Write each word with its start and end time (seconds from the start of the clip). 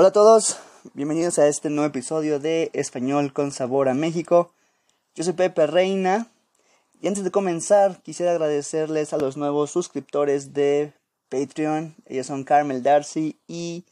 Hola 0.00 0.08
a 0.08 0.12
todos, 0.12 0.56
bienvenidos 0.94 1.38
a 1.38 1.46
este 1.46 1.68
nuevo 1.68 1.86
episodio 1.86 2.40
de 2.40 2.70
Español 2.72 3.34
con 3.34 3.52
Sabor 3.52 3.86
a 3.86 3.92
México. 3.92 4.50
Yo 5.14 5.24
soy 5.24 5.34
Pepe 5.34 5.66
Reina 5.66 6.26
y 7.02 7.08
antes 7.08 7.22
de 7.22 7.30
comenzar 7.30 8.00
quisiera 8.00 8.32
agradecerles 8.32 9.12
a 9.12 9.18
los 9.18 9.36
nuevos 9.36 9.70
suscriptores 9.70 10.54
de 10.54 10.94
Patreon. 11.28 11.94
Ellos 12.06 12.26
son 12.26 12.44
Carmel 12.44 12.82
Darcy 12.82 13.38
y 13.46 13.84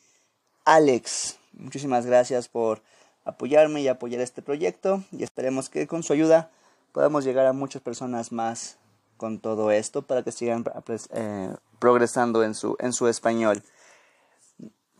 Alex. 0.64 1.36
Muchísimas 1.52 2.06
gracias 2.06 2.48
por 2.48 2.80
apoyarme 3.26 3.82
y 3.82 3.88
apoyar 3.88 4.22
este 4.22 4.40
proyecto 4.40 5.04
y 5.12 5.24
esperemos 5.24 5.68
que 5.68 5.86
con 5.86 6.02
su 6.02 6.14
ayuda 6.14 6.50
podamos 6.92 7.22
llegar 7.22 7.44
a 7.44 7.52
muchas 7.52 7.82
personas 7.82 8.32
más 8.32 8.78
con 9.18 9.40
todo 9.40 9.72
esto 9.72 10.00
para 10.00 10.22
que 10.22 10.32
sigan 10.32 10.64
eh, 11.10 11.54
progresando 11.78 12.44
en 12.44 12.54
su, 12.54 12.78
en 12.80 12.94
su 12.94 13.08
español. 13.08 13.62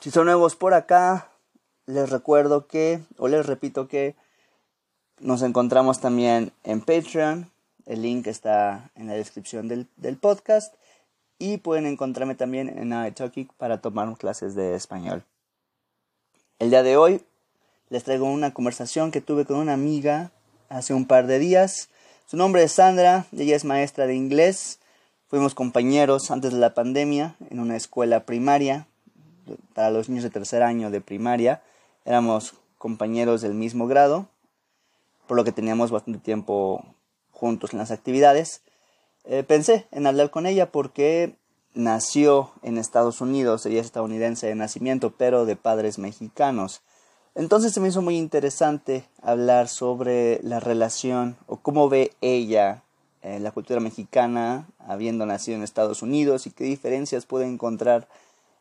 Si 0.01 0.13
son 0.13 0.27
nuevos 0.27 0.55
por 0.55 0.75
acá, 0.75 1.29
les 1.87 2.09
recuerdo 2.09 2.69
que, 2.69 3.01
o 3.17 3.27
les 3.27 3.47
repito 3.47 3.89
que 3.89 4.15
nos 5.19 5.43
encontramos 5.43 6.01
también 6.01 6.53
en 6.63 6.81
Patreon. 6.81 7.51
El 7.85 8.03
link 8.03 8.29
está 8.29 8.91
en 8.95 9.09
la 9.09 9.15
descripción 9.15 9.67
del, 9.67 9.89
del 9.97 10.17
podcast. 10.17 10.73
Y 11.41 11.59
pueden 11.59 11.87
encontrarme 11.87 12.37
también 12.37 12.69
en 12.69 12.93
iTalki 12.93 13.49
para 13.57 13.81
tomar 13.81 14.17
clases 14.17 14.55
de 14.55 14.77
español. 14.77 15.25
El 16.61 16.71
día 16.71 16.85
de 16.85 16.97
hoy 16.97 17.25
les 17.89 18.05
traigo 18.05 18.27
una 18.27 18.55
conversación 18.55 19.11
que 19.11 19.21
tuve 19.21 19.47
con 19.47 19.57
una 19.57 19.73
amiga 19.73 20.31
hace 20.69 20.95
un 20.95 21.07
par 21.07 21.27
de 21.27 21.41
días. 21.41 21.89
Su 22.27 22.37
nombre 22.37 22.63
es 22.63 22.73
Sandra, 22.73 23.27
ella 23.33 23.57
es 23.57 23.65
maestra 23.65 24.07
de 24.07 24.15
inglés. 24.15 24.79
Fuimos 25.27 25.55
compañeros 25.55 26.31
antes 26.31 26.53
de 26.53 26.59
la 26.59 26.75
pandemia 26.75 27.35
en 27.51 27.59
una 27.59 27.77
escuela 27.77 28.25
primaria 28.25 28.87
para 29.75 29.91
los 29.91 30.09
niños 30.09 30.25
de 30.25 30.31
tercer 30.31 30.63
año 30.63 30.91
de 30.91 31.01
primaria. 31.01 31.63
Éramos 32.05 32.55
compañeros 32.79 33.41
del 33.41 33.55
mismo 33.55 33.87
grado, 33.87 34.29
por 35.27 35.37
lo 35.37 35.45
que 35.45 35.53
teníamos 35.53 35.91
bastante 35.91 36.21
tiempo 36.21 36.85
juntos 37.33 37.73
en 37.73 37.79
las 37.79 37.91
actividades. 37.91 38.63
Eh, 39.25 39.43
pensé 39.43 39.87
en 39.91 40.07
hablar 40.07 40.31
con 40.31 40.47
ella 40.47 40.73
porque 40.73 41.37
nació 41.75 42.51
en 42.63 42.79
Estados 42.79 43.21
Unidos, 43.21 43.67
ella 43.67 43.81
es 43.81 43.87
estadounidense 43.87 44.47
de 44.47 44.55
nacimiento, 44.55 45.13
pero 45.17 45.45
de 45.45 45.57
padres 45.57 45.99
mexicanos. 45.99 46.83
Entonces 47.35 47.73
se 47.73 47.81
me 47.81 47.89
hizo 47.89 48.03
muy 48.03 48.17
interesante 48.17 49.05
hablar 49.23 49.69
sobre 49.69 50.41
la 50.43 50.61
relación 50.61 51.37
o 51.47 51.59
cómo 51.59 51.89
ve 51.89 52.13
ella 52.21 52.83
eh, 53.23 53.39
la 53.41 53.51
cultura 53.51 53.81
mexicana 53.81 54.69
habiendo 54.79 55.27
nacido 55.27 55.57
en 55.57 55.63
Estados 55.63 56.03
Unidos 56.03 56.47
y 56.47 56.51
qué 56.51 56.65
diferencias 56.65 57.27
puede 57.27 57.47
encontrar 57.47 58.09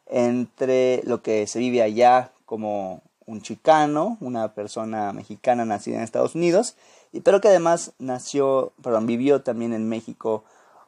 entre 0.09 1.01
lo 1.03 1.21
que 1.21 1.47
se 1.47 1.59
vive 1.59 1.81
allá 1.81 2.31
como 2.45 3.01
un 3.25 3.41
chicano, 3.41 4.17
una 4.21 4.53
persona 4.53 5.11
mexicana 5.13 5.65
nacida 5.65 5.97
en 5.97 6.03
Estados 6.03 6.35
Unidos, 6.35 6.75
y, 7.11 7.21
pero 7.21 7.41
que 7.41 7.49
además 7.49 7.93
nació, 7.99 8.73
perdón, 8.81 9.05
vivió 9.05 9.41
también 9.41 9.73
en 9.73 9.87
México 9.87 10.43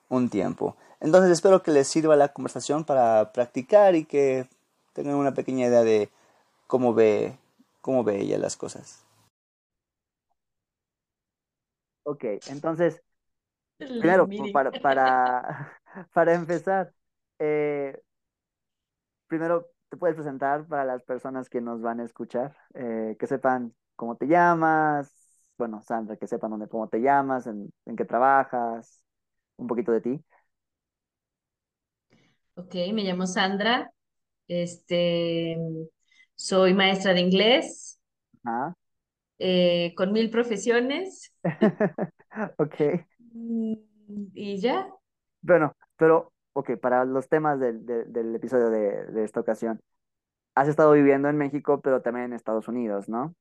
un 0.08 0.30
tiempo. 0.30 0.76
Entonces 1.02 1.32
espero 1.32 1.64
que 1.64 1.72
les 1.72 1.88
sirva 1.88 2.16
la 2.16 2.30
conversación 2.30 2.84
para 2.84 3.32
practicar 3.32 3.96
y 3.96 4.06
que 4.06 4.48
tengan 4.94 5.16
una 5.16 5.34
pequeña 5.34 5.68
idea 5.68 5.84
de 5.84 6.10
cómo 6.68 6.94
ve, 6.94 7.38
cómo 7.82 8.04
ve 8.04 8.22
ella 8.22 8.38
las 8.38 8.58
cosas. 8.58 9.04
Ok, 12.04 12.24
entonces, 12.48 13.02
primero, 13.78 14.28
para, 14.52 14.72
para, 14.72 15.80
para 16.14 16.34
empezar, 16.34 16.94
eh, 17.38 18.02
primero 19.30 19.68
te 19.90 19.98
puedes 19.98 20.16
presentar 20.18 20.68
para 20.68 20.86
las 20.86 21.04
personas 21.04 21.50
que 21.50 21.62
nos 21.62 21.82
van 21.82 22.02
a 22.02 22.06
escuchar, 22.06 22.58
eh, 22.76 23.18
que 23.20 23.28
sepan 23.28 23.76
cómo 23.98 24.18
te 24.18 24.28
llamas, 24.28 25.46
bueno, 25.60 25.82
Sandra, 25.84 26.18
que 26.18 26.28
sepan 26.28 26.52
dónde, 26.52 26.70
cómo 26.70 26.90
te 26.90 27.02
llamas, 27.02 27.48
en, 27.48 27.74
en 27.88 27.98
qué 27.98 28.06
trabajas, 28.06 29.06
un 29.58 29.68
poquito 29.68 29.94
de 29.94 30.02
ti. 30.02 30.26
Ok, 32.56 32.76
me 32.94 33.04
llamo 33.04 33.26
Sandra, 33.28 33.92
este, 34.48 35.58
soy 36.36 36.74
maestra 36.74 37.14
de 37.14 37.22
inglés, 37.22 38.00
Ajá. 38.44 38.74
eh, 39.40 39.94
con 39.96 40.12
mil 40.14 40.30
profesiones, 40.30 41.32
Ok, 42.58 43.06
mm, 43.34 43.76
y 44.34 44.60
ya. 44.62 44.88
bueno, 45.42 45.76
pero, 45.98 46.34
ok, 46.60 46.78
para 46.78 47.06
los 47.06 47.28
temas 47.30 47.60
del, 47.60 47.86
del, 47.86 48.12
del 48.12 48.36
episodio 48.36 48.70
de, 48.70 49.06
de 49.08 49.24
esta 49.24 49.40
ocasión, 49.40 49.80
has 50.56 50.68
estado 50.68 50.92
viviendo 50.94 51.30
en 51.30 51.38
México, 51.38 51.82
pero 51.82 52.02
también 52.02 52.28
en 52.28 52.34
Estados 52.34 52.68
Unidos, 52.68 53.10
¿no? 53.10 53.34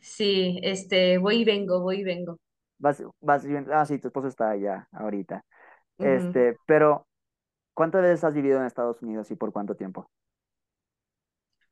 Sí, 0.00 0.58
este, 0.62 1.18
voy 1.18 1.42
y 1.42 1.44
vengo, 1.44 1.80
voy 1.80 2.00
y 2.00 2.04
vengo. 2.04 2.38
Vas, 2.78 3.02
vas 3.20 3.46
ah, 3.72 3.86
sí, 3.86 3.98
tu 3.98 4.08
esposo 4.08 4.26
está 4.26 4.50
allá 4.50 4.88
ahorita. 4.92 5.44
Este, 5.98 6.56
pero, 6.66 7.06
¿cuántas 7.74 8.02
veces 8.02 8.24
has 8.24 8.34
vivido 8.34 8.58
en 8.58 8.66
Estados 8.66 9.00
Unidos 9.02 9.30
y 9.30 9.36
por 9.36 9.52
cuánto 9.52 9.76
tiempo? 9.76 10.10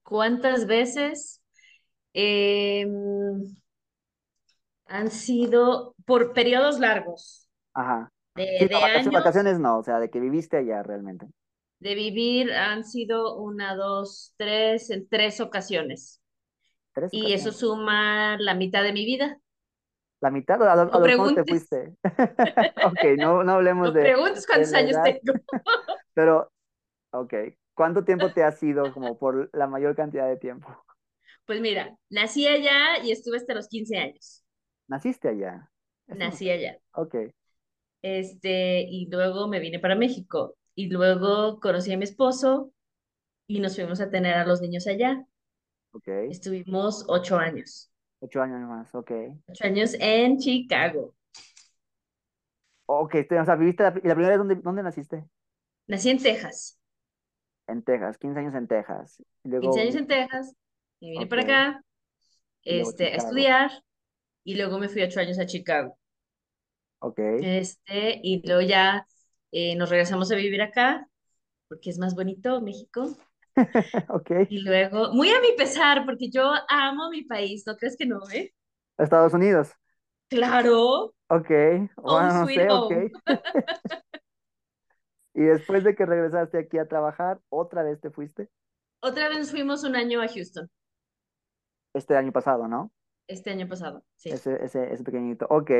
¿Cuántas 0.04 0.66
veces? 0.66 1.42
Em, 2.12 2.90
han 4.86 5.10
sido 5.10 5.94
por 6.04 6.32
periodos 6.34 6.78
largos, 6.78 7.48
Ajá. 7.74 8.10
Sí, 8.58 8.66
de, 8.66 8.68
no, 8.68 8.80
vacaciones, 8.80 9.06
años, 9.08 9.12
vacaciones 9.12 9.58
no, 9.60 9.78
o 9.78 9.82
sea, 9.82 9.98
de 10.00 10.10
que 10.10 10.20
viviste 10.20 10.56
allá 10.56 10.82
realmente. 10.82 11.26
de 11.80 11.94
vivir, 11.94 12.52
han 12.52 12.84
sido 12.84 13.36
una, 13.38 13.74
dos, 13.74 14.34
tres, 14.36 14.90
en 14.90 15.08
tres 15.08 15.40
ocasiones. 15.40 16.20
Tres 16.92 17.10
Y 17.12 17.32
eso 17.32 17.52
suma 17.52 18.36
la 18.38 18.54
mitad 18.54 18.82
de 18.82 18.92
mi 18.92 19.04
vida. 19.04 19.38
¿La 20.20 20.30
mitad? 20.30 20.62
¿A, 20.62 20.72
a 20.72 20.76
No 20.76 20.98
los 21.00 21.16
cuántos 21.16 21.34
te 21.34 21.44
fuiste? 21.44 21.96
Ok, 22.84 23.04
no, 23.18 23.42
no 23.42 23.52
hablemos 23.52 23.88
no 23.88 23.92
de, 23.92 24.02
preguntes 24.02 24.46
cuántos 24.46 24.72
años 24.74 24.96
tengo. 25.02 25.34
pero, 26.14 26.52
ok. 27.12 27.34
¿Cuánto 27.74 28.04
tiempo 28.04 28.30
te 28.32 28.42
has 28.44 28.62
ido 28.62 28.92
como 28.92 29.18
por 29.18 29.50
la 29.54 29.66
mayor 29.66 29.96
cantidad 29.96 30.28
de 30.28 30.36
tiempo? 30.36 30.68
Pues 31.46 31.60
mira, 31.60 31.96
nací 32.08 32.46
allá 32.46 32.98
y 33.04 33.12
estuve 33.12 33.36
hasta 33.36 33.54
los 33.54 33.68
15 33.68 33.98
años. 33.98 34.42
¿Naciste 34.88 35.28
allá? 35.28 35.70
Nací 36.08 36.50
allá. 36.50 36.78
Ok, 36.92 37.14
Este, 38.02 38.82
y 38.82 39.06
luego 39.10 39.48
me 39.48 39.60
vine 39.60 39.78
para 39.78 39.94
México. 39.96 40.56
Y 40.74 40.88
luego 40.88 41.60
conocí 41.60 41.92
a 41.92 41.98
mi 41.98 42.04
esposo 42.04 42.72
y 43.48 43.60
nos 43.60 43.76
fuimos 43.76 44.00
a 44.00 44.10
tener 44.10 44.34
a 44.36 44.46
los 44.46 44.60
niños 44.62 44.86
allá. 44.88 45.26
ok. 45.92 46.08
Estuvimos 46.30 47.04
ocho 47.08 47.36
años. 47.36 47.90
Ocho 48.20 48.40
años 48.42 48.60
más, 48.68 48.94
ok. 48.94 49.10
Ocho 49.48 49.64
años 49.66 49.94
en 50.00 50.38
Chicago. 50.38 51.14
Ok, 52.86 53.12
te- 53.28 53.40
o 53.40 53.44
sea, 53.44 53.56
viviste 53.56 53.82
la, 53.84 53.90
¿y 54.02 54.06
la 54.08 54.14
primera 54.14 54.30
vez 54.30 54.38
dónde, 54.38 54.54
dónde 54.56 54.82
naciste? 54.82 55.24
Nací 55.88 56.08
en 56.10 56.18
Texas. 56.22 56.78
En 57.68 57.82
Texas, 57.82 58.18
15 58.18 58.40
años 58.40 58.54
en 58.54 58.66
Texas. 58.68 59.22
Y 59.44 59.48
15 59.58 59.80
luego, 59.80 59.80
años 59.80 59.94
en 59.94 60.06
Texas. 60.06 60.54
Me 61.00 61.10
vine 61.10 61.26
para 61.26 61.42
acá, 61.42 61.84
luego 62.68 62.90
este, 62.90 63.06
a 63.14 63.16
estudiar. 63.16 63.70
Y 64.44 64.56
luego 64.56 64.78
me 64.78 64.88
fui 64.90 65.02
ocho 65.02 65.20
años 65.20 65.38
a 65.38 65.46
Chicago. 65.46 65.98
Ok, 67.00 67.20
Este, 67.38 68.20
y 68.22 68.46
luego 68.46 68.62
ya 68.62 69.06
eh, 69.52 69.76
nos 69.76 69.90
regresamos 69.90 70.30
a 70.32 70.36
vivir 70.36 70.62
acá, 70.62 71.08
porque 71.68 71.90
es 71.90 71.98
más 71.98 72.14
bonito 72.14 72.60
México. 72.62 73.16
ok. 74.08 74.30
Y 74.48 74.58
luego, 74.60 75.12
muy 75.14 75.30
a 75.30 75.40
mi 75.40 75.52
pesar, 75.56 76.04
porque 76.04 76.28
yo 76.30 76.52
amo 76.68 77.08
mi 77.10 77.22
país, 77.22 77.64
¿no 77.66 77.76
crees 77.76 77.96
que 77.96 78.04
no, 78.06 78.20
eh? 78.30 78.52
Estados 78.98 79.34
Unidos. 79.34 79.74
Claro, 80.32 81.12
Ok, 81.28 81.48
bueno, 81.96 82.32
no 82.34 82.46
sé, 82.48 82.70
ok. 82.70 82.90
home. 82.90 83.10
Y 85.34 85.42
después 85.42 85.82
de 85.82 85.96
que 85.96 86.06
regresaste 86.06 86.56
aquí 86.58 86.78
a 86.78 86.86
trabajar, 86.86 87.40
¿otra 87.48 87.82
vez 87.82 88.00
te 88.00 88.10
fuiste? 88.12 88.48
Otra 89.02 89.28
vez 89.28 89.50
fuimos 89.50 89.84
un 89.84 89.94
año 89.94 90.22
a 90.22 90.28
Houston, 90.28 90.70
Este 91.94 92.16
año 92.16 92.32
pasado, 92.32 92.66
¿no? 92.68 92.90
Este 93.30 93.50
año 93.50 93.68
pasado, 93.68 94.04
sí. 94.16 94.30
Ese, 94.30 94.64
ese, 94.64 95.04
pequeñito. 95.04 95.46
Ok. 95.50 95.70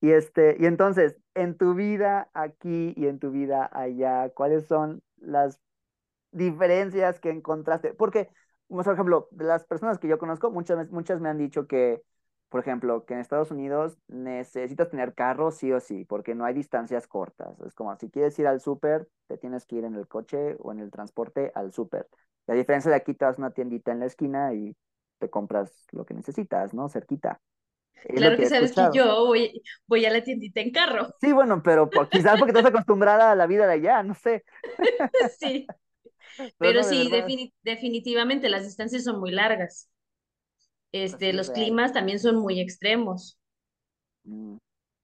Y 0.00 0.10
este, 0.10 0.56
y 0.60 0.66
entonces, 0.66 1.16
en 1.34 1.56
tu 1.56 1.74
vida 1.74 2.30
aquí 2.34 2.92
y 2.96 3.06
en 3.06 3.18
tu 3.18 3.30
vida 3.30 3.68
allá, 3.72 4.30
¿cuáles 4.30 4.66
son 4.66 5.02
las 5.16 5.60
diferencias 6.30 7.20
que 7.20 7.30
encontraste? 7.30 7.94
Porque, 7.94 8.28
por 8.68 8.86
ejemplo, 8.86 9.28
las 9.36 9.64
personas 9.64 9.98
que 9.98 10.08
yo 10.08 10.18
conozco, 10.18 10.50
muchas, 10.50 10.90
muchas 10.90 11.20
me 11.20 11.28
han 11.28 11.38
dicho 11.38 11.66
que, 11.66 12.02
por 12.50 12.60
ejemplo, 12.60 13.04
que 13.04 13.14
en 13.14 13.20
Estados 13.20 13.50
Unidos 13.50 13.98
necesitas 14.08 14.90
tener 14.90 15.14
carro 15.14 15.50
sí 15.50 15.72
o 15.72 15.80
sí, 15.80 16.04
porque 16.04 16.34
no 16.34 16.44
hay 16.44 16.54
distancias 16.54 17.06
cortas. 17.06 17.58
Es 17.60 17.74
como, 17.74 17.96
si 17.96 18.10
quieres 18.10 18.38
ir 18.38 18.46
al 18.46 18.60
súper, 18.60 19.08
te 19.26 19.38
tienes 19.38 19.66
que 19.66 19.76
ir 19.76 19.84
en 19.84 19.94
el 19.94 20.06
coche 20.06 20.56
o 20.60 20.72
en 20.72 20.80
el 20.80 20.90
transporte 20.90 21.52
al 21.54 21.72
súper. 21.72 22.06
La 22.46 22.54
diferencia 22.54 22.90
de 22.90 22.96
aquí, 22.96 23.14
te 23.14 23.24
vas 23.24 23.38
a 23.38 23.42
una 23.42 23.50
tiendita 23.50 23.92
en 23.92 24.00
la 24.00 24.06
esquina 24.06 24.54
y 24.54 24.76
te 25.18 25.30
compras 25.30 25.86
lo 25.92 26.04
que 26.06 26.14
necesitas, 26.14 26.74
¿no? 26.74 26.88
Cerquita. 26.88 27.40
Es 28.04 28.14
Claro 28.14 28.38
que 28.38 28.46
sabes 28.46 28.72
que 28.72 28.90
yo 28.90 29.26
voy, 29.26 29.62
voy 29.86 30.04
a 30.06 30.10
la 30.10 30.22
tiendita 30.24 30.60
en 30.60 30.72
carro, 30.72 31.14
Sí, 31.20 31.32
bueno, 31.32 31.62
pero 31.62 31.90
quizás 32.10 32.38
porque 32.38 32.50
estás 32.52 32.66
acostumbrada 32.66 33.32
a 33.32 33.34
la 33.36 33.46
vida 33.46 33.66
de 33.66 33.74
allá, 33.74 34.02
no 34.04 34.14
sé. 34.14 34.44
sí. 35.38 35.72
Pero 36.36 36.48
Pero 36.60 36.82
no, 36.82 36.86
de 36.86 36.94
sí, 36.94 37.10
defini- 37.10 37.54
definitivamente 37.62 38.48
las 38.48 38.64
distancias 38.64 39.04
son 39.04 39.20
muy 39.20 39.32
largas. 39.32 39.90
Este, 40.92 41.32
Así 41.32 41.32
los 41.32 41.50
climas 41.50 41.94
también 41.94 42.18
son 42.20 42.36
muy 42.36 42.60
extremos. 42.60 43.38
Mm, 44.24 44.58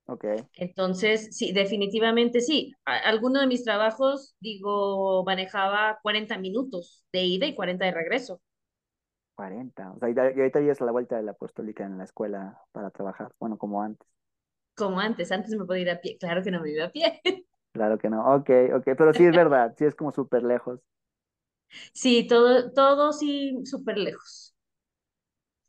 ok, 0.07 0.25
Entonces, 0.57 1.37
sí, 1.37 1.53
definitivamente 1.53 2.41
sí. 2.41 2.73
A- 2.85 2.99
alguno 2.99 3.41
de 3.41 3.47
mis 3.47 3.65
trabajos, 3.65 4.37
digo, 4.41 5.25
manejaba 5.25 5.99
40 6.03 6.39
minutos 6.39 7.05
de 7.13 7.25
ida 7.25 7.47
y 7.47 7.55
40 7.55 7.85
de 7.87 7.93
regreso, 7.93 8.41
40. 9.35 9.93
O 9.93 9.99
sea, 9.99 10.11
y, 10.11 10.19
ahorita 10.19 10.61
llegas 10.61 10.81
a 10.81 10.85
la 10.85 10.93
vuelta 10.93 11.17
de 11.17 11.23
la 11.23 11.33
apostólica 11.33 11.85
en 11.85 11.99
la 11.99 12.05
escuela 12.05 12.61
para 12.73 12.91
trabajar. 12.91 13.33
Bueno, 13.39 13.59
como 13.59 13.83
antes. 13.83 14.07
como 14.77 15.01
antes. 15.01 15.33
Antes 15.33 15.57
me 15.57 15.65
podía 15.65 15.83
ir 15.83 15.91
a 15.91 16.01
pie. 16.01 16.19
Claro 16.19 16.43
que 16.43 16.51
no 16.51 16.61
me 16.61 16.71
iba 16.71 16.87
a 16.87 16.91
pie. 16.91 17.21
Claro 17.73 17.99
que 17.99 18.09
no. 18.09 18.37
Ok, 18.37 18.51
ok. 18.73 18.85
Pero 18.85 19.13
sí 19.13 19.25
es 19.25 19.35
verdad. 19.35 19.75
Sí 19.77 19.85
es 19.85 19.97
como 19.97 20.13
súper 20.13 20.45
lejos. 20.45 20.79
Sí, 21.93 22.27
todo, 22.29 22.73
todo 22.73 23.13
sí, 23.13 23.59
súper 23.65 23.99
lejos. 23.99 24.55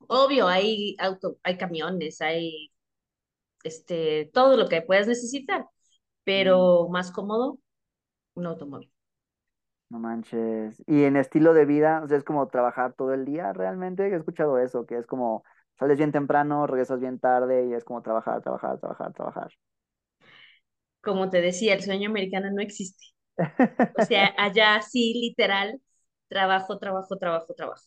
Obvio, 0.07 0.47
hay 0.47 0.95
auto, 0.99 1.39
hay 1.43 1.57
camiones, 1.57 2.21
hay 2.21 2.71
este, 3.63 4.29
todo 4.33 4.57
lo 4.57 4.67
que 4.69 4.81
puedas 4.81 5.07
necesitar, 5.07 5.65
Mm, 6.43 6.69
pero 6.75 6.89
más 6.89 7.11
cómodo, 7.11 7.59
un 8.35 8.47
automóvil. 8.47 8.91
No 9.89 9.99
manches. 9.99 10.81
Y 10.87 11.03
en 11.03 11.15
estilo 11.17 11.53
de 11.53 11.65
vida, 11.65 12.01
o 12.03 12.07
sea, 12.07 12.17
es 12.17 12.23
como 12.23 12.47
trabajar 12.47 12.93
todo 12.93 13.13
el 13.13 13.25
día 13.25 13.53
realmente. 13.53 14.07
He 14.07 14.15
escuchado 14.15 14.57
eso, 14.59 14.85
que 14.85 14.97
es 14.97 15.05
como 15.07 15.43
sales 15.79 15.97
bien 15.97 16.11
temprano, 16.11 16.67
regresas 16.67 16.99
bien 16.99 17.19
tarde 17.19 17.65
y 17.67 17.73
es 17.73 17.83
como 17.83 18.01
trabajar, 18.01 18.41
trabajar, 18.41 18.79
trabajar, 18.79 19.13
trabajar. 19.13 19.49
Como 21.01 21.29
te 21.29 21.41
decía, 21.41 21.73
el 21.75 21.83
sueño 21.83 22.09
americano 22.09 22.49
no 22.51 22.61
existe. 22.61 23.05
O 23.93 24.01
sea, 24.01 24.27
allá 24.37 24.81
sí, 24.81 25.13
literal, 25.15 25.81
trabajo, 26.29 26.79
trabajo, 26.79 27.17
trabajo, 27.17 27.53
trabajo. 27.55 27.83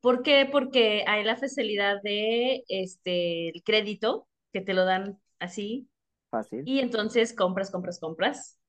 ¿Por 0.00 0.22
qué? 0.24 0.48
Porque 0.52 1.04
hay 1.08 1.24
la 1.24 1.36
facilidad 1.36 2.02
de 2.02 2.64
este 2.68 3.50
el 3.50 3.62
crédito 3.64 4.28
que 4.52 4.60
te 4.62 4.74
lo 4.74 4.84
dan 4.86 5.20
así 5.40 5.88
Fácil. 6.30 6.64
y 6.64 6.80
entonces 6.80 7.34
compras, 7.34 7.70
compras, 7.72 8.00
compras. 8.00 8.60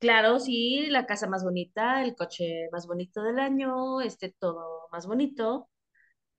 Claro, 0.00 0.38
sí, 0.40 0.86
la 0.88 1.06
casa 1.06 1.26
más 1.28 1.44
bonita, 1.44 2.02
el 2.02 2.14
coche 2.16 2.68
más 2.72 2.86
bonito 2.86 3.22
del 3.22 3.38
año, 3.38 4.00
este 4.00 4.30
todo 4.38 4.88
más 4.92 5.06
bonito, 5.06 5.68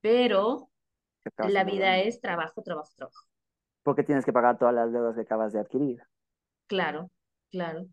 pero 0.00 0.70
la 1.42 1.64
vida 1.64 1.98
es 2.00 2.20
trabajo, 2.20 2.62
trabajo, 2.62 2.90
trabajo. 2.96 3.26
Porque 3.84 4.02
tienes 4.02 4.24
que 4.24 4.32
pagar 4.32 4.58
todas 4.58 4.74
las 4.74 4.92
deudas 4.92 5.14
que 5.14 5.20
acabas 5.20 5.52
de 5.52 5.60
adquirir. 5.60 6.02
Claro, 6.66 7.10
claro. 7.52 7.88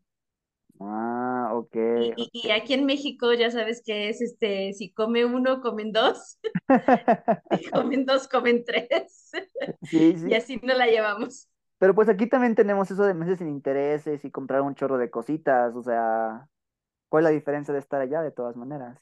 Ah, 0.81 1.51
ok, 1.55 1.75
Y, 1.95 2.13
y, 2.15 2.29
y 2.47 2.51
aquí 2.51 2.73
en 2.73 2.85
México 2.85 3.33
ya 3.33 3.51
sabes 3.51 3.81
que 3.85 4.09
es 4.09 4.21
este, 4.21 4.73
si 4.73 4.91
come 4.93 5.25
uno, 5.25 5.61
comen 5.61 5.91
dos, 5.91 6.39
si 7.51 7.71
comen 7.71 8.05
dos, 8.05 8.27
comen 8.27 8.63
tres, 8.65 9.31
Sí, 9.83 10.15
y 10.25 10.33
sí. 10.33 10.35
así 10.35 10.57
no 10.63 10.73
la 10.73 10.87
llevamos. 10.87 11.49
Pero 11.79 11.95
pues 11.95 12.09
aquí 12.09 12.27
también 12.29 12.55
tenemos 12.55 12.91
eso 12.91 13.03
de 13.05 13.13
meses 13.15 13.39
sin 13.39 13.49
intereses 13.49 14.23
y 14.25 14.31
comprar 14.31 14.61
un 14.61 14.75
chorro 14.75 14.97
de 14.97 15.09
cositas. 15.11 15.75
O 15.75 15.83
sea, 15.83 16.47
¿cuál 17.09 17.23
es 17.25 17.31
la 17.31 17.35
diferencia 17.37 17.73
de 17.73 17.81
estar 17.81 18.01
allá 18.01 18.21
de 18.23 18.31
todas 18.31 18.55
maneras? 18.57 18.99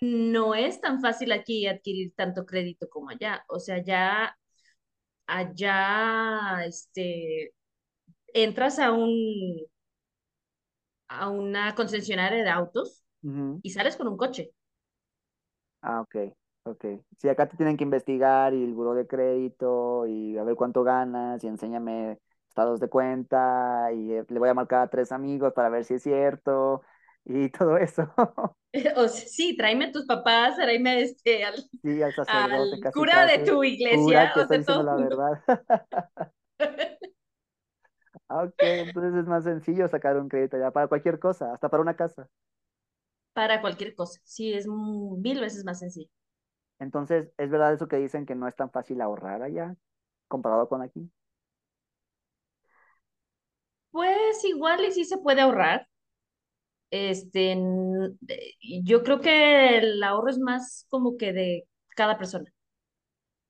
No 0.00 0.54
es 0.54 0.80
tan 0.80 1.00
fácil 1.00 1.32
aquí 1.32 1.66
adquirir 1.66 2.12
tanto 2.14 2.44
crédito 2.46 2.88
como 2.90 3.10
allá. 3.10 3.44
O 3.48 3.58
sea, 3.60 3.82
ya 3.82 4.36
allá 5.26 6.64
este, 6.66 7.54
entras 8.34 8.78
a 8.80 8.92
un, 8.92 9.10
a 11.08 11.28
una 11.30 11.74
concesionaria 11.74 12.44
de 12.44 12.50
autos 12.50 13.04
y 13.62 13.70
sales 13.70 13.96
con 13.96 14.08
un 14.08 14.16
coche. 14.18 14.52
Ah, 15.82 16.00
ok, 16.02 16.16
ok. 16.66 16.84
Sí, 17.18 17.28
acá 17.28 17.48
te 17.48 17.56
tienen 17.56 17.76
que 17.76 17.84
investigar 17.84 18.54
y 18.54 18.62
el 18.64 18.74
buró 18.74 18.94
de 18.94 19.06
crédito 19.06 20.06
y 20.06 20.36
a 20.38 20.44
ver 20.44 20.56
cuánto 20.56 20.82
ganas 20.84 21.42
y 21.44 21.48
enséñame 21.48 22.18
estados 22.48 22.80
de 22.80 22.88
cuenta 22.88 23.90
y 23.92 24.12
eh, 24.12 24.24
le 24.28 24.38
voy 24.38 24.48
a 24.48 24.54
marcar 24.54 24.82
a 24.82 24.90
tres 24.90 25.12
amigos 25.12 25.52
para 25.54 25.68
ver 25.68 25.84
si 25.84 25.94
es 25.94 26.02
cierto 26.02 26.82
y 27.24 27.48
todo 27.50 27.76
eso. 27.78 28.12
O 28.96 29.08
sí, 29.08 29.56
tráeme 29.56 29.86
a 29.86 29.92
tus 29.92 30.04
papás, 30.06 30.56
tráeme 30.56 31.00
este, 31.00 31.44
al, 31.44 31.54
Sí, 31.82 32.02
al 32.02 32.14
sacerdote 32.14 32.78
al 32.78 32.80
casi 32.80 33.06
cura 33.06 33.26
de 33.26 33.38
casi. 33.38 33.40
tu 33.40 33.62
Jura 33.88 34.30
iglesia, 34.32 34.32
que 34.32 34.44
o 34.50 34.62
todo 34.64 34.82
la 34.82 34.96
verdad. 34.96 35.42
Ok, 38.28 38.54
entonces 38.62 39.14
es 39.14 39.26
más 39.26 39.44
sencillo 39.44 39.88
sacar 39.88 40.16
un 40.16 40.28
crédito 40.28 40.58
ya 40.58 40.70
para 40.72 40.88
cualquier 40.88 41.18
cosa, 41.18 41.52
hasta 41.52 41.68
para 41.68 41.82
una 41.82 41.96
casa. 41.96 42.28
Para 43.34 43.60
cualquier 43.60 43.94
cosa. 43.94 44.20
Sí, 44.24 44.52
es 44.52 44.66
mil 44.66 45.40
veces 45.40 45.64
más 45.64 45.78
sencillo. 45.78 46.10
Entonces, 46.78 47.32
¿es 47.38 47.50
verdad 47.50 47.72
eso 47.72 47.88
que 47.88 47.96
dicen 47.96 48.26
que 48.26 48.34
no 48.34 48.48
es 48.48 48.56
tan 48.56 48.70
fácil 48.70 49.00
ahorrar 49.00 49.42
allá 49.42 49.74
comparado 50.28 50.68
con 50.68 50.82
aquí? 50.82 51.10
Pues 53.90 54.44
igual 54.44 54.84
y 54.84 54.92
sí 54.92 55.04
se 55.04 55.18
puede 55.18 55.40
ahorrar. 55.40 55.88
Este, 56.90 57.56
yo 58.84 59.02
creo 59.02 59.20
que 59.20 59.78
el 59.78 60.02
ahorro 60.02 60.30
es 60.30 60.38
más 60.38 60.86
como 60.88 61.16
que 61.16 61.32
de 61.32 61.68
cada 61.96 62.16
persona. 62.18 62.52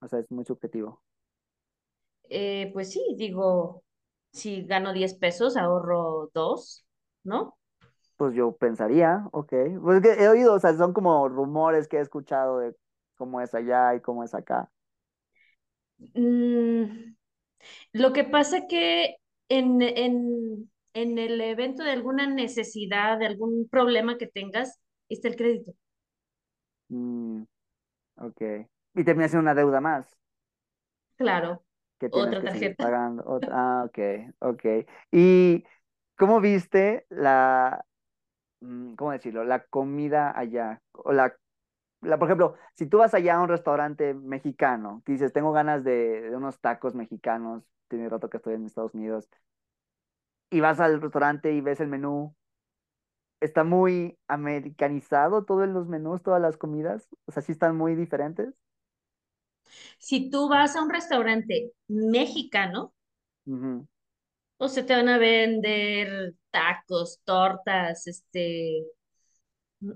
O 0.01 0.09
sea, 0.09 0.21
es 0.21 0.31
muy 0.31 0.45
subjetivo. 0.45 1.03
Eh, 2.29 2.71
pues 2.73 2.91
sí, 2.93 3.01
digo, 3.17 3.83
si 4.33 4.63
gano 4.65 4.93
10 4.93 5.15
pesos, 5.15 5.57
ahorro 5.57 6.31
dos, 6.33 6.87
¿no? 7.25 7.57
Pues 8.17 8.35
yo 8.35 8.53
pensaría, 8.57 9.29
ok. 9.33 9.53
Pues 9.83 10.01
que 10.03 10.13
he 10.15 10.29
oído, 10.29 10.55
o 10.55 10.59
sea, 10.59 10.75
son 10.75 10.93
como 10.93 11.29
rumores 11.29 11.89
que 11.89 11.99
he 11.99 12.01
escuchado 12.01 12.59
de 12.59 12.75
cómo 13.17 13.41
es 13.41 13.55
allá 13.55 13.95
y 13.97 14.01
cómo 14.01 14.25
es 14.25 14.35
acá. 14.35 14.71
Mm, 16.15 17.15
lo 17.93 18.13
que 18.13 18.25
pasa 18.25 18.67
que 18.69 19.17
en, 19.49 19.83
en, 19.83 20.71
en 20.95 21.19
el 21.19 21.41
evento 21.41 21.85
de 21.85 21.93
alguna 21.93 22.27
necesidad, 22.29 23.19
de 23.19 23.27
algún 23.27 23.69
problema 23.71 24.19
que 24.19 24.27
tengas, 24.27 24.81
está 25.09 25.29
el 25.29 25.37
crédito. 25.37 25.75
Mm, 26.89 27.43
ok. 28.19 28.43
Y 28.97 29.05
termina 29.05 29.29
siendo 29.29 29.43
una 29.43 29.55
deuda 29.57 29.81
más 29.81 30.19
Claro, 31.17 31.65
que 31.99 32.11
tienes 32.11 32.37
otra 32.37 32.43
que 32.51 32.51
tarjeta. 32.51 32.77
pagando. 32.79 33.23
Otra. 33.27 33.55
Ah, 33.57 33.85
ok, 33.87 33.99
ok. 34.41 34.65
¿Y 35.13 35.65
cómo 36.17 36.41
viste 36.41 37.07
la, 37.11 37.85
mm, 38.61 38.95
¿cómo 38.97 39.13
decirlo? 39.13 39.45
La 39.45 39.65
comida 39.67 40.39
allá. 40.39 40.83
O 40.93 41.13
la, 41.13 41.37
la, 42.07 42.19
por 42.19 42.29
ejemplo, 42.29 42.57
si 42.75 42.87
tú 42.87 42.99
vas 42.99 43.15
allá 43.15 43.37
a 43.37 43.43
un 43.43 43.49
restaurante 43.49 44.15
mexicano, 44.15 45.03
que 45.05 45.13
dices, 45.13 45.33
tengo 45.33 45.53
ganas 45.53 45.85
de, 45.85 46.31
de 46.31 46.37
unos 46.37 46.61
tacos 46.61 46.95
mexicanos, 46.95 47.65
tiene 47.89 48.09
rato 48.09 48.31
que 48.31 48.39
estoy 48.39 48.55
en 48.55 48.67
Estados 48.67 48.95
Unidos, 48.95 49.29
y 50.51 50.61
vas 50.61 50.81
al 50.81 51.01
restaurante 51.01 51.53
y 51.53 51.61
ves 51.61 51.81
el 51.81 51.89
menú, 51.89 52.35
está 53.41 53.65
muy 53.65 54.19
americanizado 54.29 55.45
todo 55.45 55.65
en 55.65 55.73
los 55.75 55.89
menús, 55.89 56.23
todas 56.23 56.41
las 56.41 56.57
comidas, 56.57 57.09
o 57.27 57.33
sea, 57.33 57.43
sí 57.43 57.53
están 57.53 57.77
muy 57.77 57.95
diferentes. 57.95 58.55
Si 59.99 60.31
tú 60.31 60.49
vas 60.49 60.77
a 60.77 60.83
un 60.83 60.91
restaurante 60.91 61.73
mexicano, 61.89 62.95
o 64.59 64.69
sea, 64.69 64.87
te 64.87 64.95
van 64.95 65.09
a 65.09 65.19
vender 65.19 66.35
tacos, 66.51 67.21
tortas, 67.25 68.07
este, 68.07 68.85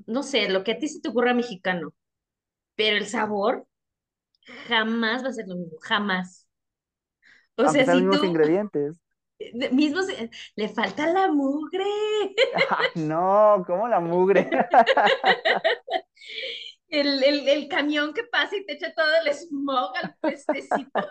no 0.07 0.23
sé, 0.23 0.49
lo 0.49 0.65
que 0.65 0.73
a 0.73 0.79
ti 0.79 0.89
se 0.89 1.01
te 1.01 1.09
ocurra 1.09 1.35
mexicano, 1.35 1.93
pero 2.81 2.97
el 2.97 3.07
sabor 3.07 3.67
jamás 4.69 5.25
va 5.25 5.29
a 5.31 5.33
ser 5.33 5.47
lo 5.49 5.57
mismo, 5.57 5.79
jamás. 5.81 6.49
O 7.57 7.67
Aunque 7.67 7.85
sea, 7.85 7.87
si 7.87 7.97
mismos 7.97 8.23
tú 8.23 8.23
ingredientes. 8.23 9.01
de- 9.39 9.71
mismo 9.71 10.03
se- 10.03 10.31
le 10.57 10.69
falta 10.69 11.07
la 11.13 11.31
mugre, 11.33 11.85
no, 12.95 13.65
como 13.67 13.89
la 13.89 14.01
mugre. 14.01 14.49
el, 16.89 17.23
el, 17.23 17.49
el 17.49 17.69
camión 17.69 18.13
que 18.15 18.25
pasa 18.25 18.57
y 18.57 18.65
te 18.67 18.75
echa 18.75 18.93
todo 18.95 19.07
el 19.25 19.33
smog 19.35 19.93
al 19.97 20.15
puestecito. 20.21 21.07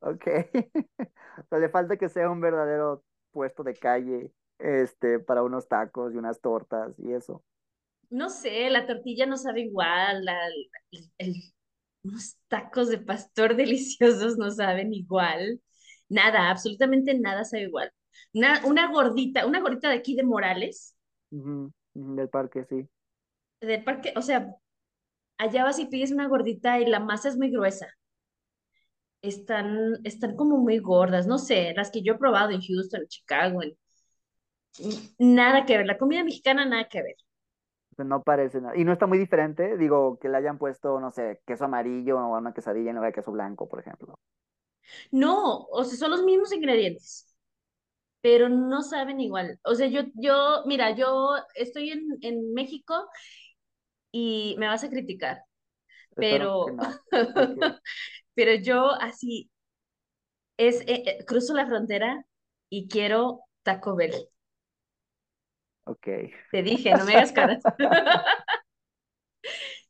Ok. 0.00 0.26
O 1.50 1.58
le 1.58 1.68
falta 1.68 1.96
que 1.96 2.08
sea 2.08 2.30
un 2.30 2.40
verdadero 2.40 3.04
puesto 3.32 3.62
de 3.62 3.76
calle, 3.78 4.32
este, 4.58 5.18
para 5.20 5.42
unos 5.42 5.68
tacos 5.68 6.14
y 6.14 6.18
unas 6.18 6.40
tortas 6.40 6.98
y 6.98 7.12
eso. 7.12 7.42
No 8.10 8.28
sé, 8.30 8.70
la 8.70 8.86
tortilla 8.86 9.26
no 9.26 9.36
sabe 9.36 9.62
igual, 9.62 10.24
la- 10.24 10.46
el, 10.90 11.10
el- 11.18 11.34
unos 12.04 12.36
tacos 12.48 12.88
de 12.90 12.98
pastor 12.98 13.56
deliciosos 13.56 14.36
no 14.38 14.50
saben 14.50 14.92
igual. 14.94 15.60
Nada, 16.08 16.50
absolutamente 16.50 17.14
nada 17.18 17.44
sabe 17.44 17.64
igual. 17.64 17.92
Una, 18.34 18.64
una 18.66 18.90
gordita, 18.92 19.46
una 19.46 19.60
gordita 19.60 19.88
de 19.90 19.96
aquí 19.96 20.16
de 20.16 20.24
Morales, 20.24 20.96
del 21.94 22.28
parque, 22.28 22.64
sí. 22.68 22.88
del 23.62 23.82
parque, 23.84 24.12
o 24.16 24.22
sea, 24.22 24.54
allá 25.38 25.64
vas 25.64 25.78
y 25.80 25.86
pides 25.86 26.12
una 26.12 26.28
gordita 26.28 26.80
y 26.80 26.86
la 26.86 27.00
masa 27.00 27.28
es 27.30 27.36
muy 27.38 27.50
gruesa. 27.50 27.88
Están, 29.22 29.98
están 30.04 30.36
como 30.36 30.58
muy 30.58 30.78
gordas, 30.78 31.26
no 31.26 31.38
sé, 31.38 31.72
las 31.76 31.90
que 31.90 32.02
yo 32.02 32.14
he 32.14 32.18
probado 32.18 32.50
en 32.50 32.60
Houston, 32.62 33.00
en 33.02 33.08
Chicago, 33.08 33.62
en- 33.62 33.76
Nada 35.18 35.64
que 35.66 35.76
ver, 35.76 35.86
la 35.86 35.98
comida 35.98 36.24
mexicana 36.24 36.64
nada 36.64 36.88
que 36.88 37.02
ver. 37.02 37.16
No 38.04 38.22
parece 38.22 38.60
nada. 38.60 38.76
Y 38.76 38.84
no 38.84 38.92
está 38.92 39.06
muy 39.06 39.18
diferente, 39.18 39.76
digo, 39.76 40.18
que 40.18 40.28
le 40.28 40.36
hayan 40.38 40.58
puesto, 40.58 41.00
no 41.00 41.10
sé, 41.10 41.40
queso 41.46 41.64
amarillo 41.64 42.18
o 42.18 42.38
una 42.38 42.52
quesadilla 42.52 42.90
en 42.90 42.96
lugar 42.96 43.12
de 43.12 43.14
queso 43.14 43.32
blanco, 43.32 43.68
por 43.68 43.80
ejemplo. 43.80 44.18
No, 45.12 45.66
o 45.70 45.84
sea, 45.84 45.98
son 45.98 46.10
los 46.10 46.22
mismos 46.24 46.52
ingredientes, 46.52 47.34
pero 48.20 48.48
no 48.48 48.82
saben 48.82 49.20
igual. 49.20 49.58
O 49.64 49.74
sea, 49.74 49.88
yo, 49.88 50.02
yo, 50.14 50.62
mira, 50.66 50.92
yo 50.96 51.36
estoy 51.54 51.90
en, 51.90 52.18
en 52.22 52.52
México 52.54 52.94
y 54.12 54.56
me 54.58 54.66
vas 54.66 54.84
a 54.84 54.90
criticar, 54.90 55.42
pero, 56.16 56.66
no. 56.68 57.00
Pero 58.34 58.54
yo 58.54 58.92
así, 58.92 59.50
es, 60.56 60.80
eh, 60.82 61.02
eh, 61.06 61.24
cruzo 61.26 61.54
la 61.54 61.66
frontera 61.66 62.24
y 62.68 62.88
quiero 62.88 63.40
Taco 63.62 63.96
Bell. 63.96 64.14
Ok. 65.90 66.06
Te 66.50 66.62
dije, 66.62 66.94
no 66.94 67.04
me 67.04 67.14
hagas 67.14 67.32
caras. 67.32 67.62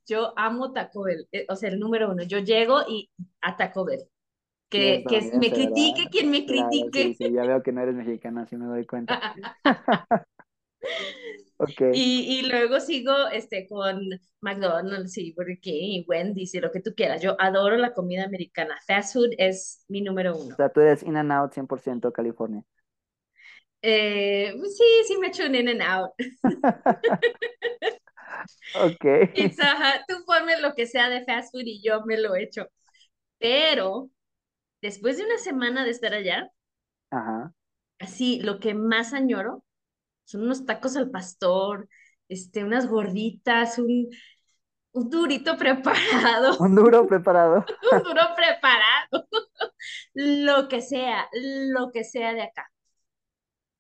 Yo 0.06 0.32
amo 0.36 0.72
Taco 0.72 1.02
Bell, 1.04 1.28
eh, 1.32 1.46
o 1.48 1.56
sea, 1.56 1.68
el 1.70 1.78
número 1.78 2.10
uno. 2.10 2.22
Yo 2.24 2.38
llego 2.40 2.80
y 2.88 3.10
a 3.40 3.56
Taco 3.56 3.84
Bell. 3.84 4.00
Que, 4.70 5.04
que 5.08 5.32
me 5.34 5.50
estadounidense, 5.50 5.54
¿verdad? 5.54 5.54
critique 5.54 6.08
quien 6.10 6.30
me 6.30 6.46
Claro, 6.46 6.90
sí, 6.92 6.94
critique. 6.94 7.14
sí, 7.14 7.32
ya 7.32 7.44
veo 7.44 7.62
que 7.62 7.72
no 7.72 7.80
eres 7.82 7.94
mexicana, 7.96 8.46
sí 8.46 8.56
me 8.56 8.66
doy 8.66 8.86
cuenta. 8.86 9.20
Ok, 11.58 11.80
Y, 11.92 12.38
y 12.40 12.48
luego 12.48 12.78
sigo 12.80 13.12
este, 13.32 13.66
con 13.68 14.00
McDonald's 14.40 15.16
y 15.18 15.32
Burger 15.32 15.58
King 15.60 16.02
y 16.02 16.06
Wendy's 16.08 16.54
y 16.54 16.60
lo 16.60 16.70
que 16.70 16.80
tú 16.80 16.94
quieras. 16.94 17.20
Yo 17.22 17.36
adoro 17.40 17.76
la 17.76 17.92
comida 17.94 18.24
americana. 18.24 18.78
Fast 18.86 19.14
food 19.14 19.30
es 19.38 19.84
mi 19.88 20.00
número 20.02 20.36
o 20.46 20.46
uno. 20.46 20.56
sea, 20.56 20.68
tú 20.70 20.80
eres 20.80 21.02
In 21.02 21.16
and 21.16 21.32
Out 21.32 21.52
100% 21.54 22.12
California. 22.12 22.62
Eh, 23.82 24.52
sí, 24.76 24.84
sí 25.08 25.18
me 25.18 25.28
echo 25.28 25.46
un 25.46 25.54
In 25.54 25.68
and 25.68 25.82
Out. 25.82 26.10
Ok. 28.74 29.04
Pizza 29.34 29.74
Hut, 29.76 30.02
tú 30.08 30.24
ponme 30.26 30.60
lo 30.60 30.74
que 30.74 30.86
sea 30.86 31.08
de 31.08 31.24
fast 31.24 31.52
food 31.52 31.62
y 31.66 31.82
yo 31.82 32.02
me 32.04 32.18
lo 32.18 32.34
echo. 32.36 32.66
Pero 33.38 34.10
después 34.82 35.18
de 35.18 35.24
una 35.26 35.38
semana 35.38 35.84
de 35.84 35.90
estar 35.92 36.14
allá, 36.14 36.50
Ajá. 37.10 37.52
así 37.98 38.40
lo 38.40 38.58
que 38.60 38.74
más 38.74 39.12
añoro 39.12 39.64
son 40.24 40.42
unos 40.44 40.66
tacos 40.66 40.96
al 40.96 41.10
pastor, 41.10 41.88
este, 42.28 42.64
unas 42.64 42.88
gorditas, 42.88 43.78
un, 43.78 44.08
un 44.92 45.10
durito 45.10 45.56
preparado, 45.58 46.58
Un 46.60 46.74
duro 46.74 47.06
preparado. 47.06 47.64
un 47.92 48.02
duro 48.02 48.22
preparado, 48.36 49.28
lo 50.14 50.68
que 50.68 50.82
sea, 50.82 51.28
lo 51.32 51.90
que 51.92 52.04
sea 52.04 52.34
de 52.34 52.42
acá. 52.42 52.70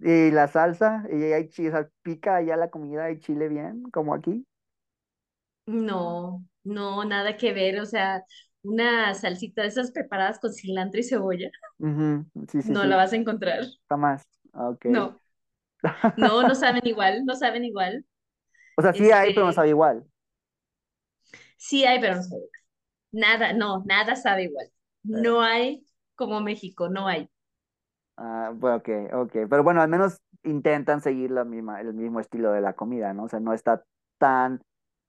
Y 0.00 0.30
la 0.30 0.48
salsa, 0.48 1.04
y 1.10 1.22
hay 1.32 1.48
chile, 1.48 1.88
pica 2.02 2.36
allá 2.36 2.56
la 2.56 2.70
comida, 2.70 3.04
hay 3.04 3.18
chile 3.20 3.48
bien, 3.48 3.84
como 3.92 4.14
aquí. 4.14 4.46
No, 5.66 6.44
no, 6.64 7.04
nada 7.04 7.36
que 7.36 7.52
ver, 7.52 7.80
o 7.80 7.86
sea, 7.86 8.24
una 8.62 9.14
salsita 9.14 9.62
de 9.62 9.68
esas 9.68 9.92
preparadas 9.92 10.38
con 10.40 10.52
cilantro 10.52 11.00
y 11.00 11.04
cebolla, 11.04 11.50
Ujú, 11.78 12.26
Sí, 12.48 12.62
sí, 12.62 12.74
no 12.74 12.84
la 12.86 12.96
vas 12.96 13.12
a 13.12 13.16
encontrar. 13.16 13.60
jamás. 13.88 14.26
Ok. 14.54 14.86
No, 14.86 15.20
no, 16.16 16.44
no 16.44 16.54
saben 16.54 16.86
igual, 16.86 17.24
no 17.26 17.36
saben 17.36 17.64
igual. 17.64 18.06
O 18.76 18.82
sea, 18.82 18.92
sí 18.94 19.10
hay, 19.12 19.30
pero 19.32 19.46
no 19.46 19.52
Este, 19.52 19.54
sabe 19.54 19.68
igual. 19.70 20.04
sí 21.56 21.84
hay, 21.84 22.00
pero 22.00 22.16
no 22.16 22.22
sabe 22.22 22.36
igual. 22.44 22.50
Nada, 23.12 23.52
no, 23.54 23.84
nada 23.86 24.16
sabe 24.16 24.44
igual. 24.44 24.70
Eh, 25.12 25.32
No 25.32 25.42
hay 25.42 25.86
como 26.16 26.40
México, 26.40 26.88
no 26.88 27.08
hay. 27.08 27.30
Ah, 28.20 28.52
bueno, 28.54 28.78
ok, 28.78 28.90
ok. 29.14 29.32
Pero 29.50 29.64
bueno, 29.64 29.82
al 29.82 29.88
menos 29.90 30.18
intentan 30.44 31.02
seguir 31.02 31.32
la 31.32 31.44
misma, 31.44 31.80
el 31.82 31.94
mismo 31.94 32.20
estilo 32.20 32.52
de 32.52 32.62
la 32.62 32.74
comida, 32.74 33.14
¿no? 33.14 33.24
O 33.24 33.28
sea, 33.28 33.40
no 33.40 33.54
está 33.54 33.84
tan 34.18 34.62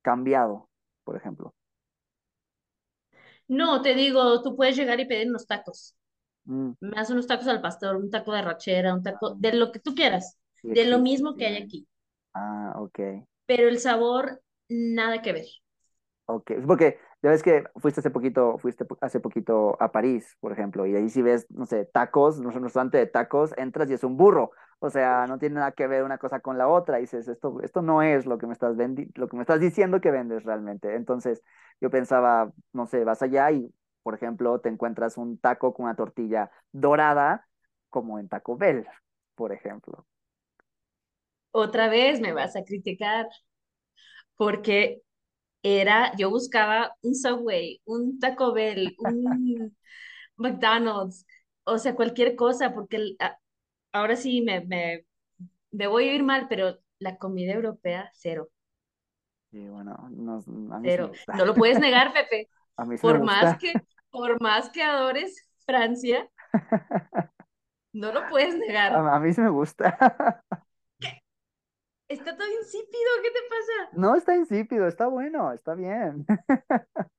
cambiado, 0.03 0.69
por 1.05 1.17
ejemplo. 1.17 1.53
No, 3.47 3.81
te 3.81 3.93
digo, 3.95 4.41
tú 4.41 4.55
puedes 4.55 4.75
llegar 4.77 4.99
y 4.99 5.05
pedir 5.07 5.29
unos 5.29 5.47
tacos. 5.47 5.95
Mm, 6.47 6.73
Me 6.81 6.91
das 6.97 7.09
unos 7.11 7.27
tacos 7.27 7.47
al 7.47 7.61
pastor, 7.61 7.97
un 7.97 8.11
taco 8.11 8.33
de 8.33 8.41
rachera, 8.43 8.93
un 8.95 9.03
taco 9.03 9.31
ah, 9.31 9.35
de 9.39 9.53
lo 9.53 9.71
que 9.71 9.79
tú 9.79 9.95
quieras, 9.95 10.37
sí 10.61 10.69
de 10.69 10.85
lo 10.85 10.99
mismo 10.99 11.37
que 11.37 11.47
hay 11.47 11.57
aquí. 11.63 11.87
Ah, 12.33 12.73
ok. 12.77 12.99
Pero 13.45 13.67
el 13.69 13.77
sabor, 13.79 14.41
nada 14.67 15.21
que 15.21 15.33
ver. 15.33 15.45
Ok, 16.25 16.51
porque 16.67 16.99
ya 17.21 17.29
ves 17.31 17.43
que 17.43 17.63
fuiste 17.77 17.99
hace 18.01 18.09
poquito, 18.11 18.57
fuiste 18.57 18.85
hace 19.01 19.19
poquito 19.19 19.77
a 19.81 19.91
París, 19.91 20.37
por 20.39 20.51
ejemplo, 20.51 20.85
y 20.85 20.95
ahí 20.95 21.09
si 21.09 21.21
ves, 21.21 21.45
no 21.51 21.65
sé, 21.65 21.85
tacos, 21.85 22.39
no 22.41 22.51
sé, 22.51 22.57
un 22.57 22.63
restaurante 22.65 22.97
de 22.97 23.07
tacos, 23.07 23.53
entras 23.57 23.89
y 23.89 23.93
es 23.93 24.03
un 24.03 24.17
burro. 24.17 24.51
O 24.79 24.89
sea, 24.89 25.27
no 25.27 25.37
tiene 25.37 25.55
nada 25.55 25.71
que 25.73 25.85
ver 25.87 26.03
una 26.03 26.17
cosa 26.17 26.39
con 26.39 26.57
la 26.57 26.67
otra. 26.67 26.97
Y 26.99 27.01
dices, 27.03 27.27
esto, 27.27 27.61
esto 27.61 27.81
no 27.83 28.01
es 28.01 28.25
lo 28.25 28.37
que 28.39 28.47
me 28.47 28.53
estás 28.53 28.75
vendi- 28.75 29.11
lo 29.15 29.27
que 29.27 29.35
me 29.37 29.43
estás 29.43 29.59
diciendo 29.59 30.01
que 30.01 30.09
vendes 30.11 30.43
realmente. 30.43 30.95
Entonces, 30.95 31.43
yo 31.79 31.89
pensaba, 31.91 32.51
no 32.73 32.87
sé, 32.87 33.03
vas 33.03 33.21
allá 33.21 33.51
y, 33.51 33.71
por 34.03 34.15
ejemplo, 34.15 34.59
te 34.59 34.69
encuentras 34.69 35.17
un 35.17 35.37
taco 35.37 35.73
con 35.73 35.85
una 35.85 35.95
tortilla 35.95 36.51
dorada, 36.71 37.47
como 37.89 38.17
en 38.19 38.27
Taco 38.29 38.57
Bell, 38.57 38.87
por 39.35 39.51
ejemplo. 39.53 40.05
Otra 41.51 41.87
vez 41.87 42.19
me 42.19 42.33
vas 42.33 42.57
a 42.57 42.63
criticar 42.65 43.27
porque 44.37 45.01
era, 45.63 46.13
yo 46.17 46.29
buscaba 46.29 46.95
un 47.01 47.15
Subway, 47.15 47.81
un 47.85 48.19
Taco 48.19 48.53
Bell, 48.53 48.95
un 48.99 49.77
McDonald's, 50.37 51.25
o 51.65 51.77
sea, 51.79 51.95
cualquier 51.95 52.35
cosa, 52.35 52.73
porque 52.73 52.97
el- 52.97 53.17
a- 53.19 53.37
ahora 53.93 54.15
sí 54.17 54.41
me, 54.41 54.61
me, 54.61 55.05
me 55.71 55.87
voy 55.87 56.09
a 56.09 56.15
ir 56.15 56.23
mal, 56.23 56.47
pero 56.49 56.79
la 56.99 57.17
comida 57.17 57.53
europea, 57.53 58.11
cero, 58.15 58.49
Y 59.51 59.67
bueno, 59.67 59.97
no- 60.11 60.43
a 60.73 60.79
mí 60.79 60.91
sí 60.91 61.01
me 61.01 61.09
cero. 61.09 61.19
No 61.31 61.45
lo 61.45 61.57
puedes 61.57 61.79
negar, 61.79 62.13
Pepe. 62.13 62.49
A 62.77 62.85
mí 62.85 62.97
sí 62.97 63.07
Por 63.07 63.21
más 63.21 63.55
que, 63.55 63.83
por 64.09 64.41
más 64.41 64.69
que 64.69 64.83
adores 64.83 65.47
Francia, 65.65 66.29
no 67.93 68.11
lo 68.11 68.27
puedes 68.27 68.55
negar. 68.57 69.07
A, 69.09 69.15
a 69.15 69.19
mí 69.19 69.33
sí 69.33 69.41
me 69.41 69.49
gusta. 69.49 69.97
Está 72.11 72.35
todo 72.35 72.47
insípido, 72.59 73.09
¿qué 73.23 73.31
te 73.31 73.39
pasa? 73.49 73.97
No 73.97 74.15
está 74.15 74.35
insípido, 74.35 74.87
está 74.87 75.07
bueno, 75.07 75.51
está 75.53 75.75
bien. 75.75 76.25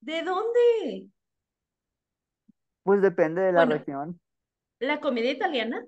¿De 0.00 0.22
dónde? 0.22 1.10
Pues 2.82 3.02
depende 3.02 3.42
de 3.42 3.52
la 3.52 3.60
Bueno, 3.60 3.74
región. 3.76 4.20
la 4.80 5.00
comida 5.00 5.30
italiana 5.30 5.84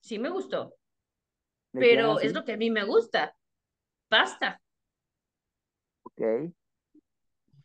sí 0.00 0.18
me 0.18 0.30
gustó, 0.30 0.74
pero 1.72 2.20
es 2.20 2.32
lo 2.32 2.44
que 2.44 2.52
a 2.52 2.56
mí 2.56 2.70
me 2.70 2.84
gusta. 2.84 3.36
Pasta, 4.08 4.60
Ok. 6.04 6.52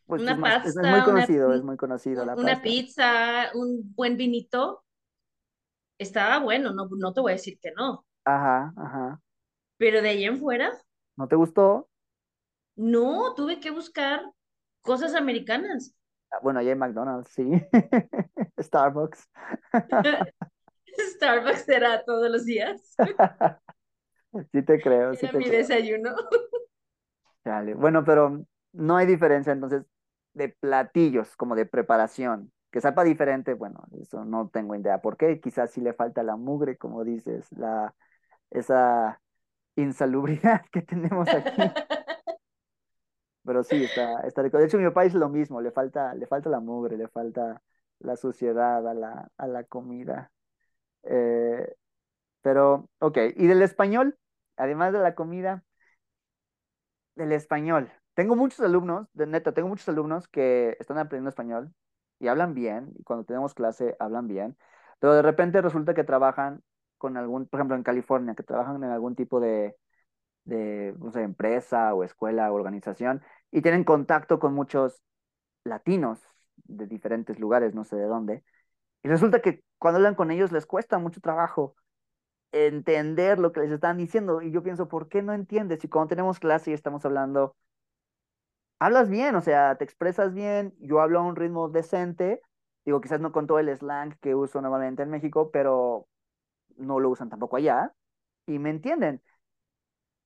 Pues 0.06 0.22
es 0.26 0.28
una 0.28 0.36
más, 0.36 0.64
es, 0.66 0.76
es 0.76 0.76
muy 0.76 0.82
pasta, 0.82 1.10
una, 1.10 1.26
conocido, 1.26 1.54
es 1.54 1.62
muy 1.62 1.76
conocido 1.76 2.24
la 2.24 2.34
una 2.34 2.60
pasta. 2.60 2.62
pizza, 2.62 3.50
un 3.54 3.94
buen 3.94 4.16
vinito, 4.16 4.84
estaba 5.98 6.38
bueno, 6.40 6.72
no, 6.72 6.88
no 6.90 7.12
te 7.12 7.20
voy 7.20 7.32
a 7.32 7.36
decir 7.36 7.58
que 7.60 7.72
no, 7.72 8.06
Ajá, 8.24 8.72
ajá. 8.78 9.20
pero 9.76 10.00
de 10.02 10.10
ahí 10.10 10.24
en 10.24 10.38
fuera, 10.38 10.72
¿No 11.16 11.28
te 11.28 11.36
gustó? 11.36 11.88
no, 12.76 13.34
tuve 13.34 13.60
que 13.60 13.70
buscar 13.70 14.22
cosas 14.82 15.14
americanas. 15.14 15.94
Ah, 16.32 16.38
Bueno, 16.42 16.60
allá 16.60 16.70
hay 16.70 16.76
McDonald's, 16.78 17.30
sí. 17.34 17.42
Starbucks. 18.60 19.28
Starbucks 21.16 21.68
era 21.68 22.04
todos 22.04 22.30
los 22.30 22.44
días, 22.44 22.96
Sí 24.52 24.62
te 24.64 24.80
creo, 24.80 25.16
sí 25.16 25.28
era 25.28 25.32
te 25.32 25.42
mi 25.42 25.44
creo. 25.44 25.58
desayuno. 25.58 26.14
Chale. 27.44 27.74
Bueno, 27.74 28.04
pero 28.04 28.44
no 28.72 28.96
hay 28.96 29.06
diferencia 29.06 29.52
entonces 29.52 29.84
de 30.34 30.48
platillos, 30.50 31.36
como 31.36 31.54
de 31.56 31.66
preparación. 31.66 32.52
Que 32.70 32.80
sepa 32.80 33.02
diferente, 33.04 33.54
bueno, 33.54 33.82
eso 34.00 34.24
no 34.24 34.48
tengo 34.48 34.74
idea. 34.76 35.00
¿Por 35.00 35.16
qué? 35.16 35.40
Quizás 35.40 35.70
sí 35.72 35.80
le 35.80 35.92
falta 35.92 36.22
la 36.22 36.36
mugre, 36.36 36.76
como 36.78 37.02
dices, 37.04 37.46
la, 37.52 37.94
esa 38.50 39.20
insalubridad 39.76 40.62
que 40.72 40.82
tenemos 40.82 41.28
aquí. 41.28 41.62
Pero 43.44 43.64
sí, 43.64 43.82
está, 43.84 44.20
está 44.20 44.42
rico. 44.42 44.58
De 44.58 44.66
hecho, 44.66 44.78
mi 44.78 44.84
papá 44.84 45.04
es 45.04 45.14
lo 45.14 45.28
mismo, 45.28 45.60
le 45.60 45.70
falta, 45.70 46.14
le 46.14 46.26
falta 46.26 46.50
la 46.50 46.60
mugre, 46.60 46.96
le 46.96 47.08
falta 47.08 47.62
la 47.98 48.16
suciedad 48.16 48.86
a 48.86 48.94
la, 48.94 49.30
a 49.36 49.46
la 49.46 49.64
comida. 49.64 50.30
Eh, 51.04 51.74
pero, 52.42 52.88
ok, 53.00 53.18
y 53.36 53.46
del 53.46 53.62
español, 53.62 54.18
además 54.56 54.92
de 54.92 55.00
la 55.00 55.14
comida, 55.14 55.64
del 57.14 57.32
español. 57.32 57.90
Tengo 58.14 58.36
muchos 58.36 58.60
alumnos, 58.60 59.08
de 59.14 59.26
neta, 59.26 59.52
tengo 59.52 59.68
muchos 59.68 59.88
alumnos 59.88 60.28
que 60.28 60.76
están 60.80 60.98
aprendiendo 60.98 61.30
español 61.30 61.72
y 62.18 62.28
hablan 62.28 62.54
bien, 62.54 62.92
y 62.98 63.02
cuando 63.04 63.24
tenemos 63.24 63.54
clase 63.54 63.96
hablan 63.98 64.26
bien, 64.28 64.56
pero 64.98 65.14
de 65.14 65.22
repente 65.22 65.62
resulta 65.62 65.94
que 65.94 66.04
trabajan 66.04 66.62
con 67.00 67.16
algún, 67.16 67.48
por 67.48 67.60
ejemplo, 67.60 67.76
en 67.76 67.82
California, 67.82 68.36
que 68.36 68.44
trabajan 68.44 68.76
en 68.84 68.90
algún 68.90 69.16
tipo 69.16 69.40
de, 69.40 69.74
de, 70.44 70.94
no 70.98 71.10
sé, 71.12 71.22
empresa 71.22 71.94
o 71.94 72.04
escuela 72.04 72.52
o 72.52 72.54
organización 72.54 73.22
y 73.50 73.62
tienen 73.62 73.84
contacto 73.84 74.38
con 74.38 74.54
muchos 74.54 75.02
latinos 75.64 76.20
de 76.64 76.86
diferentes 76.86 77.40
lugares, 77.40 77.74
no 77.74 77.84
sé 77.84 77.96
de 77.96 78.06
dónde. 78.06 78.44
Y 79.02 79.08
resulta 79.08 79.40
que 79.42 79.64
cuando 79.78 79.98
hablan 79.98 80.14
con 80.14 80.30
ellos 80.30 80.52
les 80.52 80.66
cuesta 80.66 80.98
mucho 80.98 81.20
trabajo 81.20 81.76
entender 82.52 83.38
lo 83.38 83.52
que 83.52 83.60
les 83.60 83.72
están 83.72 83.98
diciendo. 83.98 84.42
Y 84.42 84.52
yo 84.52 84.62
pienso, 84.62 84.88
¿por 84.88 85.08
qué 85.08 85.22
no 85.22 85.32
entiendes? 85.34 85.80
Si 85.80 85.88
cuando 85.88 86.08
tenemos 86.10 86.40
clase 86.40 86.70
y 86.70 86.74
estamos 86.74 87.04
hablando, 87.04 87.56
hablas 88.78 89.08
bien, 89.08 89.34
o 89.36 89.40
sea, 89.40 89.76
te 89.76 89.84
expresas 89.84 90.34
bien, 90.34 90.74
yo 90.80 91.00
hablo 91.00 91.20
a 91.20 91.22
un 91.22 91.36
ritmo 91.36 91.68
decente, 91.68 92.42
digo, 92.84 93.00
quizás 93.00 93.20
no 93.20 93.32
con 93.32 93.46
todo 93.46 93.58
el 93.58 93.68
slang 93.76 94.18
que 94.20 94.34
uso 94.34 94.60
normalmente 94.60 95.02
en 95.02 95.10
México, 95.10 95.50
pero 95.52 96.08
no 96.80 97.00
lo 97.00 97.10
usan 97.10 97.28
tampoco 97.30 97.56
allá, 97.56 97.94
y 98.46 98.58
me 98.58 98.70
entienden. 98.70 99.22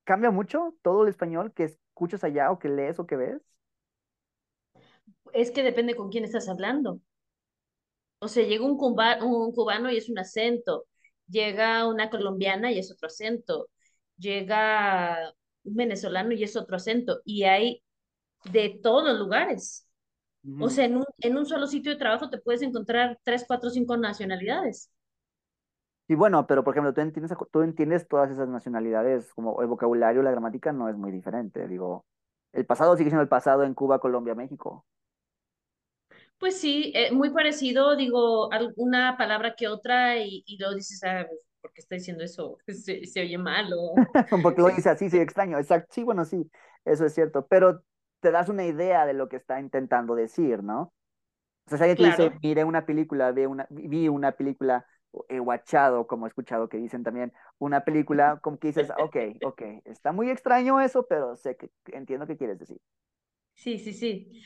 ¿Cambia 0.05 0.31
mucho 0.31 0.75
todo 0.83 1.03
el 1.03 1.09
español 1.11 1.53
que 1.53 1.65
escuchas 1.65 2.25
allá 2.25 2.51
o 2.51 2.59
que 2.59 2.69
lees 2.69 2.99
o 2.99 3.07
que 3.07 3.17
ves? 3.17 3.43
Es 5.35 5.51
que 5.51 5.63
depende 5.63 5.95
con 5.97 6.09
quién 6.09 6.25
estás 6.25 6.49
hablando. 6.49 7.01
O 8.21 8.29
sea, 8.29 8.45
llega 8.45 8.65
un, 8.65 8.73
un 8.73 9.53
cubano 9.53 9.91
y 9.91 9.99
es 9.99 10.09
un 10.09 10.19
acento, 10.19 10.87
llega 11.29 11.87
una 11.89 12.11
colombiana 12.11 12.73
y 12.73 12.79
es 12.79 12.91
otro 12.91 13.07
acento, 13.09 13.69
llega 14.17 15.33
un 15.65 15.75
venezolano 15.77 16.33
y 16.33 16.43
es 16.45 16.57
otro 16.57 16.77
acento, 16.77 17.21
y 17.25 17.45
hay 17.45 17.83
de 18.53 18.81
todos 18.83 19.05
los 19.05 19.19
lugares. 19.19 19.89
O 20.59 20.71
sea, 20.71 20.87
en 20.87 20.99
un, 20.99 21.07
en 21.21 21.37
un 21.39 21.47
solo 21.47 21.67
sitio 21.69 21.93
de 21.93 21.99
trabajo 21.99 22.31
te 22.31 22.39
puedes 22.39 22.63
encontrar 22.63 23.19
tres, 23.25 23.45
cuatro, 23.47 23.71
cinco 23.71 23.97
nacionalidades. 23.97 24.91
Sí, 26.07 26.15
bueno, 26.15 26.47
pero 26.47 26.63
por 26.65 26.75
ejemplo, 26.75 26.93
tú 26.93 27.01
entiendes, 27.01 27.35
tú 27.51 27.63
entiendes 27.63 28.07
todas 28.09 28.31
esas 28.31 28.49
nacionalidades, 28.49 29.33
como 29.35 29.61
el 29.63 29.69
vocabulario, 29.69 30.23
la 30.23 30.31
gramática 30.31 30.73
no 30.73 30.89
es 30.89 30.97
muy 30.97 31.11
diferente. 31.11 31.67
Digo, 31.67 32.05
el 32.53 32.67
pasado 32.67 32.97
sigue 32.97 33.09
siendo 33.09 33.23
el 33.23 33.29
pasado 33.29 33.65
en 33.65 33.75
Cuba, 33.75 33.99
Colombia, 34.01 34.35
México. 34.35 34.85
Pues 36.39 36.61
sí, 36.61 36.93
eh, 36.95 37.11
muy 37.13 37.31
parecido, 37.31 37.97
digo, 37.97 38.53
alguna 38.53 39.17
palabra 39.17 39.55
que 39.57 39.67
otra 39.69 40.19
y, 40.19 40.43
y 40.47 40.59
luego 40.59 40.75
dices, 40.75 41.03
ah, 41.05 41.25
pues, 41.27 41.41
¿por 41.63 41.73
qué 41.73 41.81
está 41.81 41.95
diciendo 41.95 42.23
eso? 42.23 42.59
Se, 42.67 43.07
se 43.07 43.21
oye 43.23 43.39
mal 43.39 43.73
o... 43.73 43.95
Porque 44.43 44.61
lo 44.61 44.69
dice 44.69 44.91
así, 44.91 45.09
sí, 45.09 45.19
extraño, 45.19 45.59
exacto. 45.59 45.89
Sí, 45.95 46.03
bueno, 46.03 46.27
sí, 46.27 46.51
eso 46.85 47.07
es 47.07 47.15
cierto, 47.15 47.47
pero 47.47 47.83
te 48.21 48.31
das 48.31 48.51
una 48.51 48.67
idea 48.67 49.07
de 49.07 49.15
lo 49.15 49.29
que 49.29 49.37
está 49.37 49.59
intentando 49.59 50.15
decir, 50.15 50.63
¿no? 50.63 50.93
O 51.67 51.71
sea, 51.71 51.79
si 51.79 51.85
alguien 51.85 52.15
te 52.15 52.23
dice, 52.23 52.39
mire 52.43 52.65
una 52.65 52.85
película, 52.85 53.33
vi 53.33 53.47
una, 53.47 53.67
vi 53.71 54.09
una 54.09 54.33
película 54.33 54.87
he 55.29 55.41
watchado, 55.41 56.07
como 56.07 56.27
he 56.27 56.29
escuchado 56.29 56.69
que 56.69 56.79
dicen 56.79 57.03
también, 57.03 57.33
una 57.59 57.85
película 57.85 58.39
como 58.43 58.59
que 58.59 58.69
dices, 58.69 58.91
ok, 58.99 59.17
ok, 59.45 59.63
está 59.85 60.13
muy 60.13 60.31
extraño 60.31 60.81
eso, 60.81 61.07
pero 61.07 61.37
sé 61.37 61.57
que 61.57 61.71
entiendo 61.87 62.27
qué 62.27 62.37
quieres 62.37 62.59
decir. 62.59 62.79
Sí, 63.55 63.79
sí, 63.79 63.93
sí. 63.93 64.43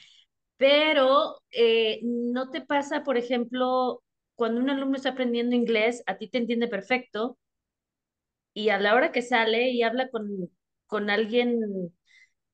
Pero 0.56 1.40
eh, 1.50 2.00
no 2.02 2.50
te 2.50 2.60
pasa, 2.60 3.02
por 3.02 3.16
ejemplo, 3.16 4.02
cuando 4.34 4.60
un 4.60 4.70
alumno 4.70 4.96
está 4.96 5.10
aprendiendo 5.10 5.54
inglés, 5.56 6.02
a 6.06 6.16
ti 6.18 6.28
te 6.28 6.38
entiende 6.38 6.68
perfecto 6.68 7.38
y 8.54 8.70
a 8.70 8.78
la 8.78 8.94
hora 8.94 9.12
que 9.12 9.22
sale 9.22 9.70
y 9.70 9.82
habla 9.82 10.08
con, 10.10 10.50
con 10.86 11.10
alguien, 11.10 11.60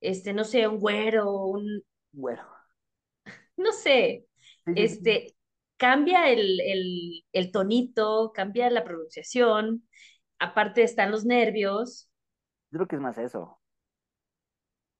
este, 0.00 0.32
no 0.32 0.44
sé, 0.44 0.68
un 0.68 0.78
güero, 0.78 1.32
un... 1.46 1.82
Bueno. 2.12 2.42
No 3.56 3.72
sé, 3.72 4.26
este, 4.74 5.33
cambia 5.84 6.30
el, 6.30 6.60
el, 6.60 7.24
el 7.32 7.52
tonito, 7.52 8.32
cambia 8.34 8.70
la 8.70 8.84
pronunciación, 8.84 9.86
aparte 10.38 10.82
están 10.82 11.10
los 11.10 11.24
nervios. 11.26 12.08
Yo 12.70 12.78
creo 12.78 12.88
que 12.88 12.96
es 12.96 13.02
más 13.02 13.16
eso. 13.18 13.58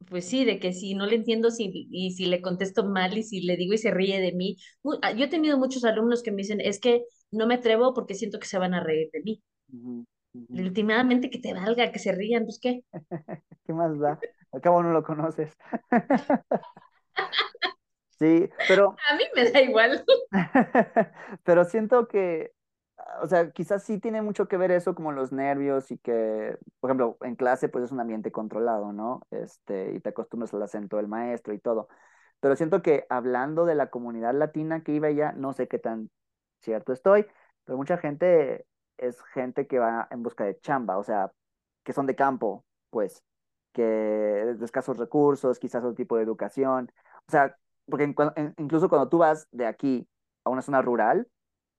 Pues 0.09 0.26
sí, 0.29 0.45
de 0.45 0.61
que 0.61 0.73
si 0.73 0.95
no 0.95 1.05
le 1.07 1.17
entiendo 1.17 1.50
si, 1.50 1.88
y 1.91 2.12
si 2.12 2.26
le 2.26 2.41
contesto 2.43 2.85
mal 2.85 3.17
y 3.19 3.23
si 3.25 3.41
le 3.41 3.57
digo 3.57 3.73
y 3.75 3.79
se 3.79 3.91
ríe 3.91 4.21
de 4.21 4.33
mí. 4.33 4.57
Ah, 5.03 5.12
yo 5.12 5.25
he 5.25 5.29
tenido 5.29 5.59
muchos 5.59 5.85
alumnos 5.85 6.23
que 6.23 6.31
me 6.31 6.38
dicen, 6.38 6.61
es 6.61 6.79
que 6.81 7.05
no 7.31 7.47
me 7.47 7.55
atrevo 7.57 7.95
porque 7.95 8.14
siento 8.14 8.38
que 8.38 8.47
se 8.47 8.59
van 8.59 8.75
a 8.75 8.83
reír 8.85 9.09
de 9.12 9.23
mí. 9.23 9.43
Últimamente 10.49 11.29
que 11.31 11.38
te 11.38 11.53
valga, 11.55 11.93
que 11.93 11.99
se 11.99 12.12
rían, 12.12 12.45
pues 12.45 12.59
qué. 12.62 12.83
¿Qué 13.67 13.73
más 13.73 13.99
da? 13.99 14.19
Al 14.53 14.61
cabo 14.61 14.83
no 14.83 14.93
lo 14.93 15.03
conoces. 15.03 15.53
Sí, 18.18 18.48
pero... 18.68 18.96
A 19.11 19.16
mí 19.16 19.24
me 19.35 19.50
da 19.50 19.61
igual. 19.61 20.05
pero 21.44 21.64
siento 21.64 22.07
que, 22.09 22.53
o 23.22 23.27
sea, 23.27 23.50
quizás 23.50 23.83
sí 23.83 23.98
tiene 23.98 24.22
mucho 24.22 24.46
que 24.48 24.57
ver 24.57 24.70
eso 24.70 24.94
como 24.94 25.12
los 25.12 25.33
nervios 25.33 25.90
y 25.90 25.98
que, 25.98 26.57
por 26.81 26.90
ejemplo, 26.90 27.16
en 27.22 27.37
clase 27.37 27.68
pues 27.68 27.85
es 27.85 27.92
un 27.92 28.00
ambiente 28.00 28.33
controlado, 28.33 28.92
¿no? 28.92 29.22
Este, 29.31 29.92
y 29.94 30.00
te 30.00 30.11
acostumbras 30.11 30.55
al 30.55 30.62
acento 30.62 30.96
del 30.96 31.09
maestro 31.09 31.55
y 31.55 31.59
todo. 31.59 31.88
Pero 32.40 32.57
siento 32.57 32.83
que 32.83 33.07
hablando 33.09 33.64
de 33.64 33.74
la 33.74 33.90
comunidad 33.90 34.35
latina 34.35 34.83
que 34.83 34.92
iba 34.92 35.09
allá, 35.09 35.33
no 35.33 35.53
sé 35.53 35.68
qué 35.68 35.79
tan 35.79 36.11
cierto 36.61 36.92
estoy, 36.92 37.27
pero 37.64 37.79
mucha 37.79 37.98
gente 37.98 38.66
es 38.98 39.20
gente 39.33 39.66
que 39.66 39.79
va 39.79 40.09
en 40.11 40.22
busca 40.22 40.44
de 40.44 40.59
chamba, 40.61 40.98
o 40.98 41.03
sea, 41.03 41.33
que 41.85 41.92
son 41.92 42.07
de 42.07 42.14
campo, 42.14 42.64
pues, 42.90 43.22
que 43.72 43.83
de 43.83 44.64
escasos 44.64 44.98
recursos, 44.98 45.59
quizás 45.59 45.83
otro 45.83 45.94
tipo 45.94 46.16
de 46.16 46.22
educación. 46.22 46.90
O 47.27 47.31
sea, 47.31 47.57
porque 47.87 48.14
incluso 48.59 48.88
cuando 48.88 49.09
tú 49.09 49.18
vas 49.18 49.49
de 49.53 49.66
aquí 49.66 50.09
a 50.44 50.51
una 50.51 50.62
zona 50.62 50.83
rural, 50.83 51.29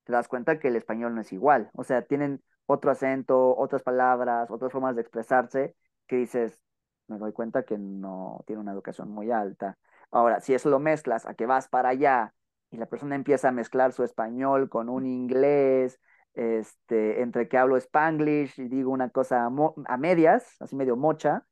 te 0.04 0.13
das 0.13 0.28
cuenta 0.28 0.60
que 0.60 0.70
el 0.70 0.76
español 0.76 1.15
no 1.15 1.22
es 1.22 1.34
igual. 1.34 1.70
O 1.74 1.84
sea, 1.84 2.04
tienen 2.04 2.44
otro 2.68 2.91
acento, 2.91 3.56
otras 3.58 3.84
palabras, 3.84 4.50
otras 4.52 4.72
formas 4.72 4.96
de 4.96 5.02
expresarse 5.02 5.76
que 6.08 6.18
dices, 6.18 6.62
me 7.08 7.18
doy 7.18 7.34
cuenta 7.34 7.63
que 7.63 7.78
no 7.78 8.44
tiene 8.48 8.62
una 8.62 8.72
educación 8.72 9.10
muy 9.10 9.32
alta. 9.32 9.78
Ahora, 10.12 10.39
si 10.39 10.54
eso 10.54 10.70
lo 10.70 10.80
mezclas 10.80 11.26
a 11.26 11.34
que 11.34 11.46
vas 11.46 11.68
para 11.68 11.89
allá 11.89 12.34
y 12.70 12.78
la 12.78 12.86
persona 12.88 13.15
empieza 13.15 13.50
a 13.50 13.52
mezclar 13.52 13.94
su 13.94 14.04
español 14.04 14.70
con 14.70 14.89
un 14.89 15.06
inglés, 15.06 16.00
este, 16.34 17.22
entre 17.22 17.48
que 17.48 17.58
hablo 17.58 17.78
spanglish 17.78 18.60
y 18.60 18.68
digo 18.68 18.91
una 18.91 19.10
cosa 19.10 19.46
a, 19.46 19.98
medias, 19.98 20.56
así 20.60 20.76
medio 20.76 20.96
mocha, 20.98 21.46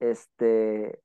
este, 0.00 1.00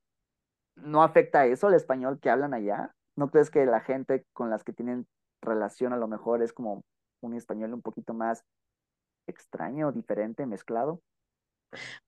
¿no 0.76 1.02
afecta 1.02 1.46
eso 1.46 1.68
el 1.68 1.74
español 1.74 2.18
que 2.20 2.30
hablan 2.30 2.54
allá? 2.54 2.94
¿No 3.16 3.30
crees 3.30 3.50
que 3.50 3.66
la 3.66 3.80
gente 3.80 4.24
con 4.32 4.50
las 4.50 4.64
que 4.64 4.72
tienen 4.72 5.06
relación 5.42 5.92
a 5.92 5.96
lo 5.96 6.08
mejor 6.08 6.42
es 6.42 6.52
como 6.52 6.82
un 7.20 7.34
español 7.34 7.74
un 7.74 7.82
poquito 7.82 8.14
más 8.14 8.44
extraño, 9.26 9.92
diferente, 9.92 10.46
mezclado? 10.46 11.00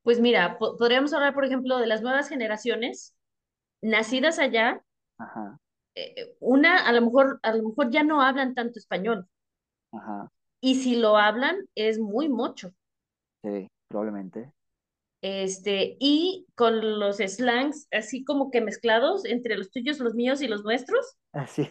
Pues 0.02 0.20
mira, 0.20 0.58
podríamos 0.58 1.12
hablar, 1.14 1.34
por 1.34 1.44
ejemplo, 1.44 1.78
de 1.78 1.86
las 1.86 2.02
nuevas 2.02 2.28
generaciones 2.28 3.14
nacidas 3.82 4.38
allá. 4.38 4.82
Ajá. 5.18 5.58
Eh, 5.94 6.34
una, 6.40 6.86
a 6.86 6.92
lo 6.92 7.02
mejor, 7.02 7.38
a 7.42 7.54
lo 7.54 7.68
mejor 7.68 7.90
ya 7.90 8.02
no 8.02 8.20
hablan 8.20 8.54
tanto 8.54 8.78
español. 8.78 9.28
Ajá. 9.92 10.30
Y 10.60 10.76
si 10.76 10.96
lo 10.96 11.16
hablan, 11.16 11.56
es 11.74 11.98
muy 11.98 12.28
mucho. 12.28 12.72
Sí, 13.42 13.68
probablemente. 13.88 14.52
Este, 15.26 15.96
y 16.00 16.46
con 16.54 17.00
los 17.00 17.16
slangs 17.16 17.88
así 17.90 18.26
como 18.26 18.50
que 18.50 18.60
mezclados 18.60 19.24
entre 19.24 19.56
los 19.56 19.70
tuyos, 19.70 19.98
los 19.98 20.14
míos 20.14 20.42
y 20.42 20.48
los 20.48 20.64
nuestros. 20.64 21.16
Así. 21.32 21.70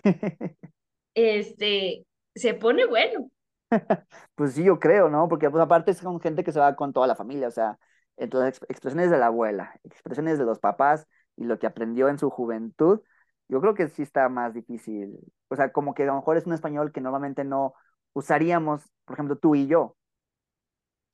este, 1.14 2.08
se 2.34 2.56
pone 2.56 2.88
bueno. 2.88 3.30
Pues 4.34 4.54
sí, 4.54 4.64
yo 4.64 4.80
creo, 4.80 5.08
¿no? 5.10 5.30
Porque 5.30 5.52
pues, 5.52 5.62
aparte 5.62 5.92
es 5.92 6.02
con 6.02 6.20
gente 6.20 6.44
que 6.44 6.52
se 6.52 6.60
va 6.60 6.76
con 6.76 6.94
toda 6.94 7.06
la 7.06 7.16
familia, 7.16 7.48
o 7.48 7.52
sea, 7.52 7.78
entonces 8.18 8.60
expresiones 8.70 9.12
de 9.12 9.20
la 9.20 9.28
abuela, 9.28 9.80
expresiones 9.84 10.40
de 10.40 10.46
los 10.46 10.58
papás 10.58 11.06
y 11.36 11.44
lo 11.44 11.60
que 11.60 11.68
aprendió 11.68 12.10
en 12.10 12.18
su 12.18 12.32
juventud, 12.32 13.02
yo 13.50 13.62
creo 13.62 13.76
que 13.76 13.88
sí 13.88 14.02
está 14.02 14.30
más 14.30 14.56
difícil. 14.56 15.20
O 15.50 15.56
sea, 15.56 15.72
como 15.72 15.94
que 15.94 16.04
a 16.04 16.08
lo 16.08 16.16
mejor 16.16 16.38
es 16.38 16.48
un 16.48 16.54
español 16.54 16.92
que 16.92 17.02
normalmente 17.02 17.44
no 17.44 17.76
usaríamos, 18.14 18.82
por 19.06 19.14
ejemplo, 19.14 19.38
tú 19.38 19.54
y 19.54 19.68
yo. 19.68 19.96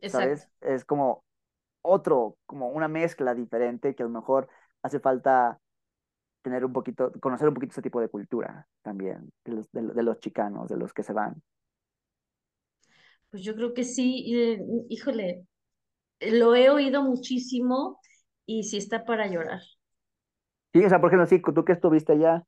¿Sabes? 0.07 0.47
Es 0.61 0.85
como, 0.85 1.25
otro, 1.81 2.37
como 2.45 2.69
una 2.69 2.87
mezcla 2.87 3.33
diferente 3.33 3.95
que 3.95 4.03
a 4.03 4.05
lo 4.05 4.11
mejor 4.11 4.47
hace 4.81 4.99
falta 4.99 5.59
tener 6.41 6.65
un 6.65 6.73
poquito, 6.73 7.11
conocer 7.19 7.47
un 7.47 7.53
poquito 7.53 7.71
ese 7.71 7.81
tipo 7.81 7.99
de 7.99 8.09
cultura 8.09 8.67
también, 8.81 9.31
de 9.45 9.53
los, 9.53 9.71
de, 9.71 10.03
los 10.03 10.19
chicanos, 10.19 10.69
de 10.69 10.77
los 10.77 10.93
que 10.93 11.03
se 11.03 11.13
van. 11.13 11.41
Pues 13.29 13.43
yo 13.43 13.55
creo 13.55 13.73
que 13.73 13.83
sí, 13.83 14.25
híjole, 14.89 15.45
lo 16.19 16.55
he 16.55 16.69
oído 16.69 17.03
muchísimo 17.03 17.99
y 18.45 18.63
sí 18.63 18.77
está 18.77 19.03
para 19.05 19.27
llorar. 19.27 19.61
Sí, 20.73 20.83
o 20.83 20.89
sea, 20.89 20.99
por 20.99 21.09
ejemplo, 21.09 21.27
sí, 21.27 21.41
tú 21.41 21.65
que 21.65 21.73
estuviste 21.73 22.13
allá, 22.13 22.43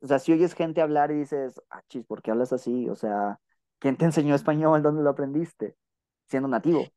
o 0.00 0.06
sea, 0.06 0.18
si 0.18 0.32
oyes 0.32 0.54
gente 0.54 0.82
hablar 0.82 1.10
y 1.10 1.20
dices, 1.20 1.60
ah, 1.70 1.82
chis, 1.88 2.04
¿por 2.04 2.20
qué 2.22 2.30
hablas 2.30 2.52
así? 2.52 2.88
O 2.90 2.94
sea, 2.94 3.38
¿quién 3.78 3.96
te 3.96 4.04
enseñó 4.04 4.34
español? 4.34 4.82
¿Dónde 4.82 5.02
lo 5.02 5.10
aprendiste? 5.10 5.76
Siendo 6.28 6.48
nativo. 6.48 6.93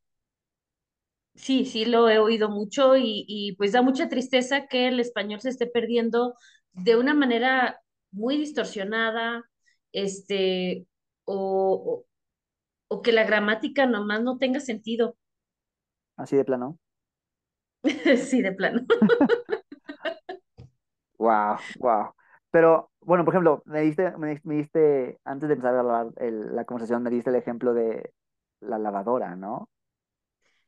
Sí, 1.37 1.65
sí, 1.65 1.85
lo 1.85 2.09
he 2.09 2.17
oído 2.17 2.49
mucho 2.49 2.97
y, 2.97 3.55
pues 3.59 3.71
da 3.71 3.83
mucha 3.83 4.09
tristeza 4.09 4.65
que 4.67 4.87
el 4.87 4.99
español 4.99 5.39
se 5.39 5.49
esté 5.49 5.67
perdiendo 5.67 6.33
de 6.73 6.97
una 6.97 7.13
manera 7.13 7.79
muy 8.11 8.37
distorsionada, 8.37 9.43
este, 9.91 10.87
o, 11.25 12.05
o, 12.87 13.01
que 13.03 13.11
la 13.11 13.23
gramática 13.23 13.85
nomás 13.85 14.23
no 14.23 14.39
tenga 14.39 14.59
sentido. 14.59 15.15
Así 16.15 16.35
de 16.35 16.43
plano. 16.43 16.79
sí, 18.17 18.41
de 18.41 18.51
plano. 18.53 18.81
wow, 21.19 21.57
wow. 21.79 22.13
Pero, 22.49 22.89
bueno, 23.01 23.23
por 23.25 23.35
ejemplo, 23.35 23.61
me 23.65 23.81
diste, 23.81 24.11
me, 24.17 24.41
diste, 24.43 25.19
antes 25.23 25.47
de 25.49 25.53
empezar 25.53 25.75
a 25.75 25.79
hablar 25.81 26.07
la 26.17 26.65
conversación, 26.65 27.03
me 27.03 27.11
diste 27.11 27.29
el 27.29 27.35
ejemplo 27.35 27.75
de 27.75 28.11
la 28.61 28.79
lavadora, 28.79 29.35
¿no? 29.35 29.69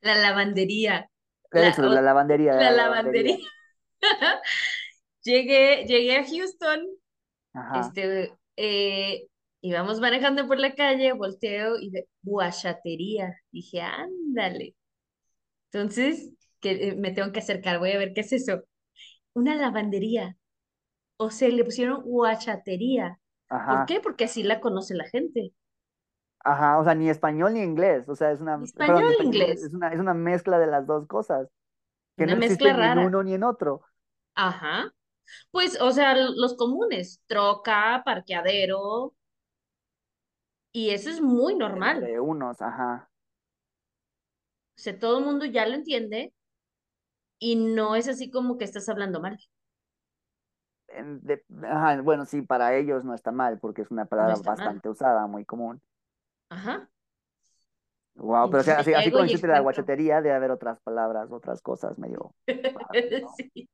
La 0.02 0.16
lavandería. 0.16 1.10
Eso, 1.52 1.84
la, 1.84 2.02
lavandería. 2.02 2.54
La, 2.54 2.72
lavandería. 2.72 3.38
llegué, 5.24 5.86
llegué 5.86 6.18
a 6.18 6.26
Houston, 6.26 6.88
este, 7.76 8.34
eh, 8.56 9.28
íbamos 9.62 10.00
manejando 10.00 10.48
por 10.48 10.60
la 10.60 10.76
calle, 10.76 11.14
volteo 11.14 11.80
y 11.80 11.90
de 11.90 12.08
guachatería. 12.22 13.36
Dije, 13.52 13.82
ándale. 13.82 14.76
Entonces, 15.72 16.34
que 16.60 16.90
eh, 16.90 16.96
me 16.96 17.12
tengo 17.12 17.32
que 17.32 17.40
acercar, 17.40 17.80
voy 17.80 17.92
a 17.92 17.98
ver 17.98 18.14
qué 18.14 18.22
es 18.22 18.34
eso. 18.34 18.64
Una 19.34 19.56
lavandería. 19.56 20.38
O 21.18 21.32
sea, 21.32 21.50
le 21.50 21.64
pusieron 21.64 22.04
guachatería. 22.04 23.20
¿Por 23.50 23.86
qué? 23.88 24.00
Porque 24.00 24.26
así 24.26 24.44
la 24.44 24.60
conoce 24.60 24.96
la 24.96 25.06
gente. 25.10 25.54
Ajá, 26.44 26.80
o 26.80 26.84
sea, 26.84 26.96
ni 26.96 27.10
español 27.10 27.54
ni 27.54 27.62
inglés, 27.62 28.08
o 28.08 28.16
sea, 28.16 28.32
es 28.32 28.40
una, 28.40 28.60
español, 28.64 29.14
inglés. 29.22 29.64
Es 29.64 29.74
una, 29.74 29.90
es 29.90 30.00
una 30.00 30.14
mezcla 30.14 30.58
de 30.58 30.68
las 30.68 30.88
dos 30.88 31.06
cosas, 31.08 31.48
que 32.16 32.24
una 32.24 32.36
no 32.36 32.40
mezcla 32.40 32.74
rara. 32.74 32.96
ni 32.96 33.02
en 33.02 33.08
uno 33.08 33.24
ni 33.24 33.34
en 33.34 33.44
otro. 33.44 33.82
Ajá. 34.36 34.94
Pues, 35.52 35.80
o 35.82 35.92
sea, 35.92 36.16
los 36.16 36.56
comunes, 36.56 37.22
troca, 37.28 38.02
parqueadero, 38.06 39.14
y 40.72 40.92
eso 40.92 41.10
es 41.10 41.22
muy 41.22 41.56
normal. 41.56 41.98
Entre 41.98 42.20
unos, 42.20 42.62
ajá. 42.62 43.10
O 44.78 44.82
sea, 44.82 44.98
todo 44.98 45.20
el 45.20 45.26
mundo 45.26 45.46
ya 45.46 45.68
lo 45.68 45.76
entiende 45.76 46.34
y 47.40 47.56
no 47.56 47.96
es 47.96 48.08
así 48.08 48.30
como 48.30 48.58
que 48.58 48.66
estás 48.66 48.88
hablando 48.88 49.20
mal. 49.20 49.38
ajá, 51.64 52.02
bueno, 52.02 52.26
sí, 52.26 52.42
para 52.42 52.76
ellos 52.76 53.04
no 53.04 53.14
está 53.14 53.32
mal 53.32 53.60
porque 53.60 53.82
es 53.82 53.92
una 53.92 54.06
palabra 54.06 54.36
bastante 54.36 54.90
usada, 54.90 55.28
muy 55.28 55.44
común. 55.46 55.82
Ajá. 56.50 56.90
Wow, 58.16 58.50
pero 58.50 58.60
así, 58.60 58.94
así 58.94 59.12
como 59.12 59.24
dijiste 59.24 59.48
la 59.48 59.62
guachetería, 59.62 60.22
debe 60.22 60.36
haber 60.36 60.52
otras 60.52 60.80
palabras, 60.82 61.32
otras 61.32 61.62
cosas 61.62 61.98
medio. 61.98 62.34
¿no? 62.48 62.48
sí. 63.38 63.70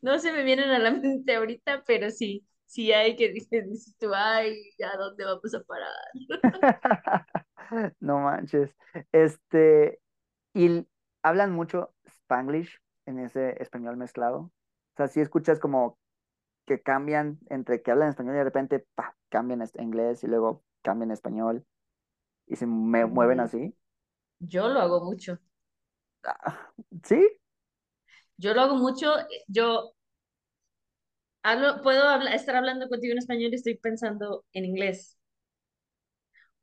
No 0.00 0.18
se 0.18 0.32
me 0.32 0.42
vienen 0.44 0.70
a 0.70 0.78
la 0.78 0.90
mente 0.90 1.34
ahorita, 1.34 1.84
pero 1.86 2.10
sí, 2.10 2.46
sí 2.64 2.92
hay 2.92 3.16
que 3.16 3.30
dices, 3.30 3.94
tú, 3.98 4.12
ay, 4.14 4.56
¿a 4.82 4.96
dónde 4.96 5.24
vamos 5.24 5.54
a 5.54 5.62
parar? 5.64 5.92
no 8.00 8.20
manches. 8.20 8.74
Este, 9.12 10.00
y 10.54 10.86
hablan 11.22 11.52
mucho 11.52 11.92
Spanglish 12.06 12.80
en 13.04 13.18
ese 13.18 13.62
español 13.62 13.96
mezclado. 13.96 14.38
O 14.38 14.96
sea, 14.96 15.08
si 15.08 15.20
escuchas 15.20 15.60
como 15.60 15.98
que 16.66 16.80
cambian 16.80 17.38
entre 17.50 17.82
que 17.82 17.90
hablan 17.90 18.08
español 18.08 18.34
y 18.34 18.38
de 18.38 18.44
repente 18.44 18.86
pa, 18.94 19.14
cambian 19.28 19.62
a 19.62 19.66
inglés 19.78 20.24
y 20.24 20.26
luego 20.26 20.64
cambian 20.82 21.10
a 21.10 21.14
español 21.14 21.64
y 22.46 22.56
se 22.56 22.66
me 22.66 23.06
mueven 23.06 23.40
así. 23.40 23.74
Yo 24.40 24.68
lo 24.68 24.80
hago 24.80 25.04
mucho. 25.04 25.38
Ah, 26.24 26.72
¿Sí? 27.04 27.16
Yo 28.38 28.54
lo 28.54 28.62
hago 28.62 28.76
mucho. 28.76 29.12
Yo 29.48 29.92
hablo, 31.42 31.80
puedo 31.82 32.20
estar 32.28 32.56
hablando 32.56 32.88
contigo 32.90 33.12
en 33.12 33.18
español 33.18 33.52
y 33.52 33.56
estoy 33.56 33.76
pensando 33.78 34.44
en 34.52 34.64
inglés. 34.66 35.16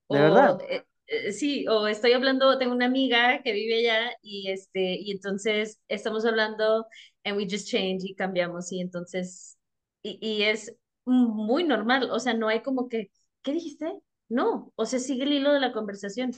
¿De 0.09 0.19
verdad? 0.19 0.57
Eh, 0.69 0.83
eh, 1.07 1.31
sí, 1.31 1.67
o 1.67 1.87
estoy 1.87 2.13
hablando, 2.13 2.57
tengo 2.57 2.73
una 2.75 2.85
amiga 2.85 3.41
que 3.43 3.51
vive 3.53 3.79
allá 3.79 4.11
y 4.21 4.49
este, 4.51 4.95
y 4.99 5.11
entonces 5.11 5.81
estamos 5.87 6.25
hablando 6.25 6.87
and 7.23 7.37
we 7.37 7.47
just 7.49 7.67
change 7.67 8.03
y 8.05 8.15
cambiamos 8.15 8.71
y 8.71 8.79
entonces, 8.81 9.57
y, 10.03 10.19
y 10.21 10.43
es 10.43 10.75
muy 11.05 11.63
normal, 11.63 12.09
o 12.11 12.19
sea, 12.19 12.33
no 12.33 12.47
hay 12.47 12.61
como 12.61 12.87
que, 12.89 13.11
¿qué 13.41 13.53
dijiste? 13.53 13.91
No, 14.33 14.71
o 14.75 14.85
sea, 14.85 14.99
sigue 14.99 15.23
el 15.23 15.33
hilo 15.33 15.53
de 15.53 15.59
la 15.61 15.71
conversación. 15.73 16.31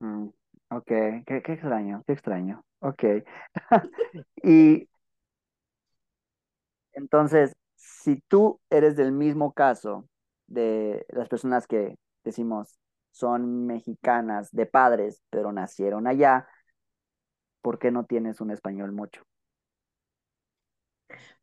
Mm, 0.00 0.28
ok, 0.70 0.86
qué, 1.26 1.42
qué 1.44 1.52
extraño, 1.52 2.02
qué 2.06 2.12
extraño. 2.12 2.64
Ok. 2.80 3.04
y 4.42 4.88
entonces, 6.92 7.54
si 7.76 8.20
tú 8.28 8.60
eres 8.70 8.96
del 8.96 9.12
mismo 9.12 9.52
caso 9.52 10.08
de 10.46 11.06
las 11.10 11.28
personas 11.28 11.66
que 11.66 11.96
decimos 12.24 12.78
son 13.12 13.66
mexicanas 13.66 14.50
de 14.52 14.66
padres, 14.66 15.20
pero 15.30 15.52
nacieron 15.52 16.06
allá, 16.06 16.46
¿por 17.62 17.78
qué 17.78 17.90
no 17.90 18.04
tienes 18.04 18.40
un 18.40 18.50
español 18.50 18.92
mucho? 18.92 19.22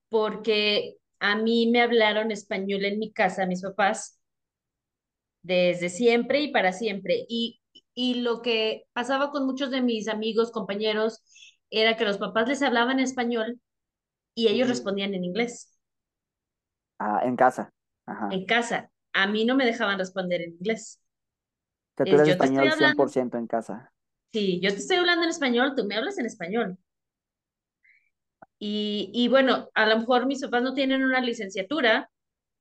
Porque 0.10 0.98
a 1.20 1.36
mí 1.36 1.70
me 1.72 1.82
hablaron 1.82 2.32
español 2.32 2.86
en 2.86 3.00
mi 3.00 3.12
casa, 3.12 3.46
mis 3.46 3.62
papás, 3.62 4.17
desde 5.48 5.90
siempre 5.90 6.42
y 6.42 6.52
para 6.52 6.74
siempre. 6.74 7.26
Y, 7.30 7.62
y 7.94 8.16
lo 8.16 8.42
que 8.42 8.84
pasaba 8.94 9.32
con 9.32 9.46
muchos 9.46 9.72
de 9.72 9.82
mis 9.82 10.08
amigos, 10.10 10.52
compañeros, 10.52 11.24
era 11.70 11.96
que 11.98 12.06
los 12.06 12.18
papás 12.18 12.48
les 12.48 12.62
hablaban 12.62 13.00
español 13.00 13.60
y 14.36 14.50
ellos 14.50 14.68
respondían 14.68 15.14
en 15.14 15.24
inglés. 15.24 15.74
Ah, 17.00 17.22
en 17.24 17.36
casa. 17.36 17.72
En 18.32 18.46
casa. 18.46 18.92
A 19.14 19.28
mí 19.28 19.46
no 19.46 19.56
me 19.56 19.66
dejaban 19.66 19.98
responder 19.98 20.42
en 20.42 20.52
inglés. 20.52 21.00
O 21.94 21.98
sea, 21.98 22.06
tú 22.06 22.16
eres 22.16 22.30
español 22.30 22.72
100% 22.72 23.38
en 23.38 23.48
casa. 23.48 23.92
Sí, 24.32 24.60
yo 24.62 24.70
te 24.72 24.78
estoy 24.78 24.98
hablando 24.98 25.24
en 25.24 25.30
español, 25.30 25.74
tú 25.76 25.86
me 25.86 25.96
hablas 25.96 26.20
en 26.20 26.26
español. 26.26 26.78
Y, 28.60 29.12
y 29.14 29.28
bueno, 29.28 29.70
a 29.76 29.86
lo 29.86 30.00
mejor 30.00 30.26
mis 30.26 30.42
papás 30.42 30.64
no 30.64 30.74
tienen 30.74 31.04
una 31.04 31.22
licenciatura, 31.22 32.10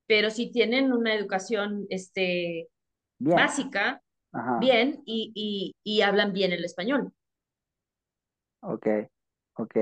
pero 0.06 0.30
sí 0.30 0.50
tienen 0.52 0.92
una 0.92 1.14
educación 1.14 1.86
este, 1.90 2.68
básica, 3.24 4.02
bien, 4.54 5.02
y, 5.06 5.32
y, 5.34 5.76
y 5.84 6.02
hablan 6.02 6.32
bien 6.32 6.52
el 6.52 6.64
español. 6.64 7.12
Ok, 8.60 8.86
ok. 9.56 9.76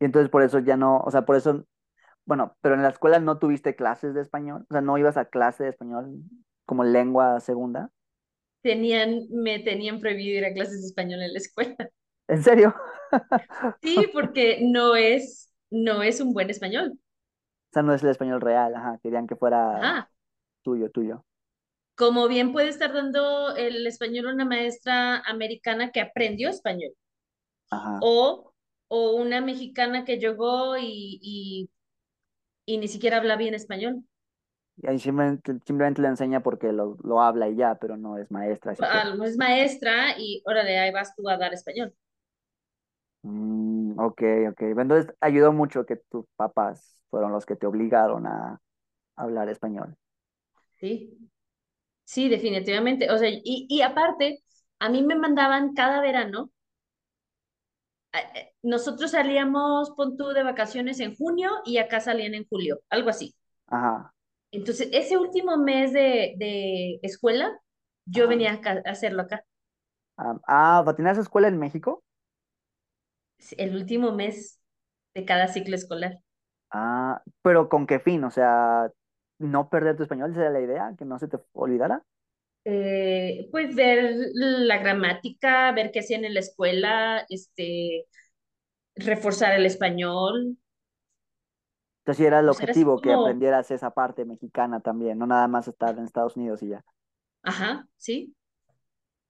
Y 0.00 0.04
entonces 0.04 0.30
por 0.30 0.42
eso 0.42 0.58
ya 0.58 0.76
no, 0.76 0.98
o 1.00 1.10
sea, 1.10 1.22
por 1.24 1.36
eso, 1.36 1.64
bueno, 2.26 2.56
pero 2.60 2.74
en 2.76 2.82
la 2.82 2.90
escuela 2.90 3.20
no 3.20 3.38
tuviste 3.38 3.76
clases 3.76 4.14
de 4.14 4.22
español, 4.22 4.66
o 4.70 4.74
sea, 4.74 4.82
no 4.82 4.98
ibas 4.98 5.16
a 5.16 5.26
clase 5.26 5.64
de 5.64 5.70
español 5.70 6.22
como 6.66 6.84
lengua 6.84 7.40
segunda. 7.40 7.90
Tenían, 8.62 9.28
me 9.30 9.60
tenían 9.60 10.00
prohibido 10.00 10.38
ir 10.38 10.44
a 10.44 10.52
clases 10.54 10.80
de 10.80 10.88
español 10.88 11.22
en 11.22 11.32
la 11.34 11.38
escuela. 11.38 11.76
¿En 12.28 12.42
serio? 12.42 12.74
Sí, 13.82 14.08
porque 14.12 14.58
no 14.62 14.96
es, 14.96 15.50
no 15.70 16.02
es 16.02 16.20
un 16.20 16.32
buen 16.32 16.50
español. 16.50 16.98
O 17.70 17.72
sea, 17.74 17.82
no 17.82 17.92
es 17.94 18.02
el 18.02 18.08
español 18.10 18.40
real, 18.40 18.74
ajá, 18.74 18.98
querían 19.02 19.26
que 19.26 19.36
fuera 19.36 19.92
tuyo, 20.62 20.90
tuyo. 20.90 21.24
Como 21.96 22.28
bien 22.28 22.52
puede 22.52 22.68
estar 22.68 22.92
dando 22.92 23.54
el 23.56 23.86
español 23.86 24.26
una 24.26 24.44
maestra 24.44 25.20
americana 25.20 25.92
que 25.92 26.00
aprendió 26.00 26.48
español. 26.50 26.92
Ajá. 27.70 27.98
O 28.02 28.54
o 28.88 29.16
una 29.16 29.40
mexicana 29.40 30.04
que 30.04 30.18
llegó 30.18 30.76
y, 30.78 31.68
y, 32.66 32.78
ni 32.78 32.88
siquiera 32.88 33.16
habla 33.16 33.36
bien 33.36 33.54
español. 33.54 34.04
Y 34.76 34.88
ahí 34.88 34.98
simplemente, 34.98 35.52
simplemente 35.66 36.02
le 36.02 36.08
enseña 36.08 36.40
porque 36.42 36.72
lo, 36.72 36.96
lo, 37.02 37.20
habla 37.20 37.48
y 37.48 37.56
ya, 37.56 37.76
pero 37.76 37.96
no 37.96 38.18
es 38.18 38.30
maestra. 38.30 38.74
Ah, 38.80 39.14
no 39.16 39.24
es 39.24 39.36
maestra 39.36 40.18
y 40.18 40.42
órale, 40.46 40.78
ahí 40.78 40.92
vas 40.92 41.14
tú 41.14 41.28
a 41.28 41.36
dar 41.36 41.54
español. 41.54 41.94
Mm, 43.22 43.98
ok, 43.98 44.22
ok. 44.50 44.62
Entonces 44.62 45.14
ayudó 45.20 45.52
mucho 45.52 45.86
que 45.86 45.96
tus 45.96 46.26
papás 46.36 47.02
fueron 47.10 47.32
los 47.32 47.46
que 47.46 47.56
te 47.56 47.66
obligaron 47.66 48.26
a 48.26 48.60
hablar 49.16 49.48
español. 49.48 49.96
Sí, 50.78 51.18
sí, 52.04 52.28
definitivamente. 52.28 53.10
O 53.10 53.18
sea, 53.18 53.28
y, 53.30 53.66
y 53.68 53.82
aparte, 53.82 54.42
a 54.78 54.88
mí 54.88 55.02
me 55.02 55.16
mandaban 55.16 55.74
cada 55.74 56.00
verano 56.00 56.50
eh, 58.14 58.52
nosotros 58.62 59.10
salíamos, 59.10 59.90
pon 59.90 60.16
tú, 60.16 60.28
de 60.28 60.42
vacaciones 60.42 61.00
en 61.00 61.16
junio 61.16 61.50
y 61.64 61.78
acá 61.78 62.00
salían 62.00 62.34
en 62.34 62.46
julio, 62.46 62.80
algo 62.88 63.10
así. 63.10 63.34
Ajá. 63.66 64.14
Entonces, 64.52 64.88
ese 64.92 65.16
último 65.18 65.56
mes 65.56 65.92
de, 65.92 66.34
de 66.38 67.00
escuela, 67.02 67.58
yo 68.06 68.28
venía 68.28 68.60
a, 68.64 68.90
hacerlo 68.90 69.22
acá. 69.22 69.44
Ah, 70.16 70.38
ah 70.46 70.94
¿tenías 70.96 71.18
escuela 71.18 71.48
en 71.48 71.58
México? 71.58 72.04
El 73.56 73.74
último 73.74 74.12
mes 74.12 74.60
de 75.14 75.24
cada 75.24 75.48
ciclo 75.48 75.74
escolar. 75.74 76.18
Ah, 76.70 77.20
pero 77.42 77.68
¿con 77.68 77.86
qué 77.86 77.98
fin? 77.98 78.22
O 78.22 78.30
sea, 78.30 78.90
no 79.44 79.68
perder 79.70 79.96
tu 79.96 80.02
español, 80.04 80.32
¿esa 80.32 80.42
era 80.42 80.50
la 80.50 80.60
idea? 80.60 80.94
¿Que 80.98 81.04
no 81.04 81.18
se 81.18 81.28
te 81.28 81.38
olvidara? 81.52 82.04
Eh, 82.66 83.48
pues 83.50 83.74
ver 83.74 84.14
la 84.34 84.78
gramática, 84.78 85.70
ver 85.72 85.90
qué 85.92 86.00
hacían 86.00 86.24
en 86.24 86.32
la 86.34 86.40
escuela, 86.40 87.26
este, 87.28 88.06
reforzar 88.96 89.54
el 89.54 89.66
español. 89.66 90.58
Entonces 92.02 92.24
era 92.26 92.38
el 92.40 92.48
objetivo, 92.48 93.00
que 93.00 93.12
aprendieras 93.12 93.70
esa 93.70 93.90
parte 93.90 94.24
mexicana 94.24 94.80
también, 94.80 95.18
no 95.18 95.26
nada 95.26 95.48
más 95.48 95.66
estar 95.68 95.98
en 95.98 96.04
Estados 96.04 96.36
Unidos 96.36 96.62
y 96.62 96.68
ya. 96.68 96.84
Ajá, 97.42 97.86
sí. 97.96 98.34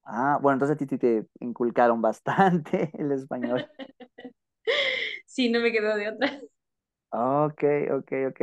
Ah, 0.05 0.39
bueno, 0.41 0.55
entonces 0.57 0.75
a 0.75 0.79
ti 0.87 0.99
te 0.99 1.27
inculcaron 1.41 2.03
bastante 2.03 2.91
el 2.99 3.13
español. 3.13 3.67
sí, 5.27 5.51
no 5.51 5.61
me 5.61 5.73
quedó 5.73 5.97
de 5.97 6.09
otra. 6.09 6.41
Ok, 7.11 7.63
ok, 7.91 8.11
ok. 8.29 8.41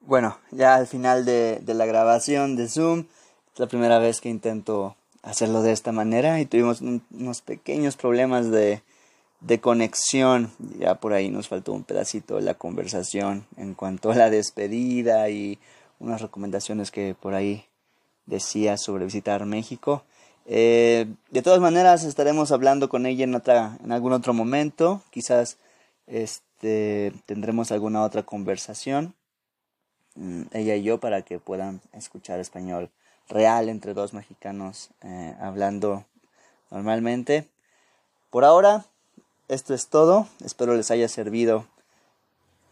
Bueno, 0.00 0.38
ya 0.50 0.74
al 0.74 0.86
final 0.86 1.24
de, 1.24 1.60
de 1.62 1.74
la 1.74 1.86
grabación 1.86 2.56
de 2.56 2.68
Zoom, 2.68 3.04
es 3.52 3.60
la 3.60 3.66
primera 3.66 3.98
vez 3.98 4.20
que 4.20 4.28
intento 4.28 4.96
hacerlo 5.22 5.62
de 5.62 5.72
esta 5.72 5.92
manera 5.92 6.40
y 6.40 6.46
tuvimos 6.46 6.80
unos 6.80 7.42
pequeños 7.42 7.96
problemas 7.96 8.50
de, 8.50 8.82
de 9.40 9.60
conexión. 9.60 10.50
Ya 10.78 10.96
por 10.96 11.12
ahí 11.12 11.30
nos 11.30 11.48
faltó 11.48 11.72
un 11.72 11.84
pedacito 11.84 12.36
de 12.36 12.42
la 12.42 12.54
conversación 12.54 13.46
en 13.56 13.74
cuanto 13.74 14.10
a 14.10 14.14
la 14.14 14.30
despedida 14.30 15.28
y 15.28 15.58
unas 15.98 16.22
recomendaciones 16.22 16.90
que 16.90 17.14
por 17.14 17.34
ahí 17.34 17.64
decía 18.26 18.76
sobre 18.76 19.04
visitar 19.04 19.44
México. 19.44 20.02
Eh, 20.46 21.06
de 21.30 21.42
todas 21.42 21.60
maneras 21.60 22.04
estaremos 22.04 22.50
hablando 22.52 22.88
con 22.88 23.06
ella 23.06 23.24
en 23.24 23.34
otra 23.34 23.78
en 23.84 23.92
algún 23.92 24.14
otro 24.14 24.32
momento 24.32 25.02
quizás 25.10 25.58
este 26.06 27.12
tendremos 27.26 27.70
alguna 27.70 28.02
otra 28.02 28.22
conversación 28.22 29.14
ella 30.52 30.76
y 30.76 30.82
yo 30.82 30.98
para 30.98 31.22
que 31.22 31.38
puedan 31.38 31.80
escuchar 31.92 32.40
español 32.40 32.90
real 33.28 33.68
entre 33.68 33.94
dos 33.94 34.12
mexicanos 34.12 34.90
eh, 35.02 35.34
hablando 35.40 36.04
normalmente. 36.70 37.46
Por 38.30 38.44
ahora 38.44 38.84
esto 39.48 39.74
es 39.74 39.88
todo. 39.88 40.28
Espero 40.44 40.74
les 40.74 40.90
haya 40.90 41.08
servido 41.08 41.66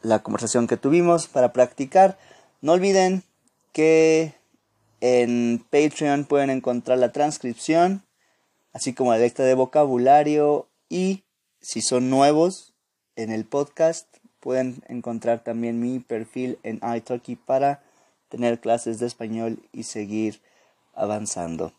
la 0.03 0.21
conversación 0.21 0.67
que 0.67 0.77
tuvimos 0.77 1.27
para 1.27 1.53
practicar. 1.53 2.19
No 2.61 2.73
olviden 2.73 3.23
que 3.73 4.35
en 5.01 5.65
Patreon 5.71 6.25
pueden 6.25 6.51
encontrar 6.51 6.99
la 6.99 7.13
transcripción, 7.13 8.03
así 8.73 8.95
como 8.95 9.13
la 9.13 9.19
lista 9.19 9.45
de 9.45 9.55
vocabulario 9.55 10.67
y 10.89 11.25
si 11.61 11.83
son 11.83 12.11
nuevos 12.11 12.75
en 13.17 13.31
el 13.31 13.45
podcast 13.45 14.07
pueden 14.41 14.83
encontrar 14.89 15.43
también 15.43 15.81
mi 15.81 15.99
perfil 16.01 16.59
en 16.63 16.81
iTalki 16.97 17.37
para 17.37 17.83
tener 18.29 18.61
clases 18.61 18.99
de 18.99 19.07
español 19.07 19.59
y 19.73 19.85
seguir 19.85 20.41
avanzando. 20.95 21.73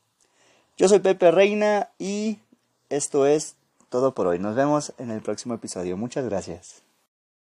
Yo 0.78 0.88
soy 0.88 1.00
Pepe 1.00 1.32
Reina 1.32 1.89
y 2.00 2.39
esto 2.89 3.26
es 3.26 3.56
todo 3.89 4.13
por 4.13 4.28
hoy. 4.28 4.39
Nos 4.39 4.56
vemos 4.56 4.93
en 4.98 5.12
el 5.12 5.22
próximo 5.22 5.54
episodio. 5.54 5.98
Muchas 5.98 6.26
gracias. 6.26 6.88